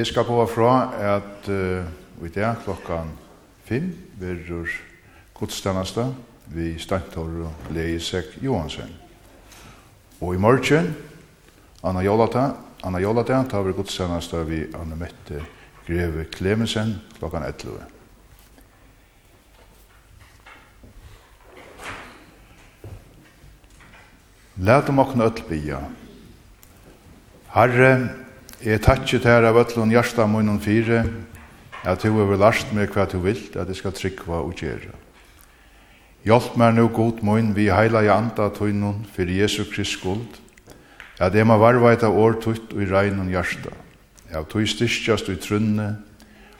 Jeg 0.03 0.09
skal 0.11 0.25
gå 0.27 0.43
fra 0.51 0.71
at 0.99 1.45
uh, 1.47 2.25
i 2.27 2.29
dag 2.35 2.57
klokkan 2.65 3.07
fem 3.63 3.85
verur 4.19 4.67
gudstannasta 5.31 6.09
vi 6.51 6.73
Stantor 6.75 7.29
og 7.47 7.69
Leisek 7.71 8.33
Johansen. 8.43 8.89
Og 10.19 10.35
i 10.35 10.41
morgen, 10.43 10.89
Anna 11.83 12.03
Jolata, 12.03 12.49
Anna 12.83 12.99
Jolata 12.99 13.45
tar 13.47 13.63
vi 13.63 13.71
gudstannasta 13.71 14.41
vi 14.43 14.65
Anna 14.75 14.97
Mette 14.99 15.39
Greve 15.87 16.25
Klemensen 16.25 16.97
klokkan 17.19 17.45
11. 17.47 17.79
Lætum 24.55 24.99
okna 24.99 25.23
öll 25.31 25.47
bia. 25.47 25.79
Herre, 27.47 28.22
Jeg 28.63 28.79
takkje 28.79 29.17
tæra 29.19 29.49
vøtlun 29.51 29.91
hjarta 29.91 30.23
munnen 30.23 30.55
fire, 30.63 31.01
at 31.83 31.99
du 31.99 32.13
har 32.15 32.37
last 32.39 32.69
meg 32.71 32.93
hva 32.95 33.03
du 33.11 33.17
vil, 33.19 33.41
at 33.59 33.67
jeg 33.67 33.75
skal 33.75 33.91
trykva 33.91 34.37
og 34.39 34.53
gjøre. 34.55 34.93
Hjelp 36.23 36.53
meg 36.55 36.77
nu 36.77 36.85
god 36.87 37.19
munn 37.27 37.49
vi 37.57 37.65
heila 37.67 38.05
i 38.05 38.07
anda 38.07 38.45
tøynun 38.55 39.01
for 39.11 39.27
Jesu 39.27 39.65
Krist 39.67 39.97
skuld, 39.97 40.39
at 41.19 41.35
jeg 41.35 41.43
må 41.43 41.57
varva 41.59 41.91
et 41.91 42.05
av 42.07 42.15
år 42.15 42.37
tutt 42.39 42.71
og 42.71 42.85
i 42.85 42.87
reinun 42.87 43.33
hjarta. 43.33 43.73
Jeg 44.31 44.47
tøy 44.47 44.63
styrkjast 44.63 45.33
i 45.33 45.35
trunne, 45.43 45.89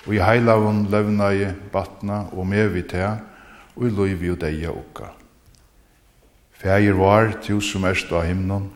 og 0.04 0.12
i 0.12 0.20
heila 0.20 0.58
vun 0.60 0.84
levna 0.92 1.32
i 1.32 1.48
batna 1.72 2.26
og 2.36 2.44
med 2.52 2.68
vi 2.76 2.84
te, 2.84 3.14
og 3.80 3.88
i 3.88 3.94
loivi 3.96 4.34
og 4.36 4.42
deia 4.44 4.76
okka. 4.76 5.08
Fægir 6.60 7.00
var, 7.00 7.32
tu 7.40 7.62
som 7.64 7.88
erst 7.88 8.12
av 8.12 8.28
himnon, 8.28 8.68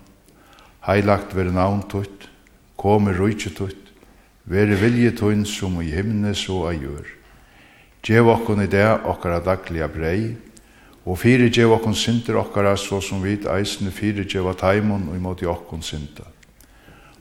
heilagt 0.88 1.36
veri 1.36 1.51
navn 1.51 1.84
tøyt, 1.91 2.32
Kom 2.78 3.09
i 3.09 3.13
rujtje 3.13 3.51
tutt, 3.57 3.93
veri 4.45 4.78
vilje 4.78 5.15
tunn 5.17 5.45
som 5.49 5.80
i 5.82 5.89
himne 5.89 6.36
så 6.38 6.67
a 6.69 6.73
gjør. 6.75 7.07
Gjev 8.05 8.30
okkon 8.32 8.61
i 8.63 8.69
det 8.71 8.86
okkara 9.09 9.41
dagliga 9.43 9.89
brei, 9.91 10.36
og 11.07 11.17
fire 11.19 11.49
gjev 11.49 11.73
okkon 11.75 11.97
synder 11.97 12.38
okkara 12.43 12.75
så 12.78 13.01
som 13.01 13.23
vit 13.23 13.47
eisne 13.49 13.91
fire 13.91 14.28
gjev 14.28 14.51
taimon 14.59 15.09
og 15.09 15.17
imot 15.17 15.41
i 15.41 15.49
okkon 15.49 15.82
synda. 15.82 16.28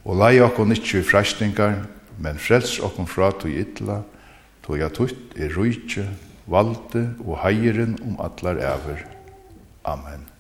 Og 0.05 0.21
lei 0.21 0.37
okkon 0.45 0.77
ikkje 0.77 1.01
i 1.01 1.09
fræstingar, 1.09 1.81
men 2.23 2.39
frels 2.39 2.77
okkon 2.85 3.09
fra 3.11 3.33
tog 3.33 3.51
ytla, 3.51 4.03
tog 4.63 4.79
ja 4.79 4.93
tutt 4.93 5.35
i 5.41 5.49
rujtje, 5.51 6.07
valde 6.47 7.09
og 7.25 7.41
heieren 7.43 7.99
om 8.05 8.21
allar 8.23 8.61
ever. 8.61 9.03
Amen. 9.85 10.36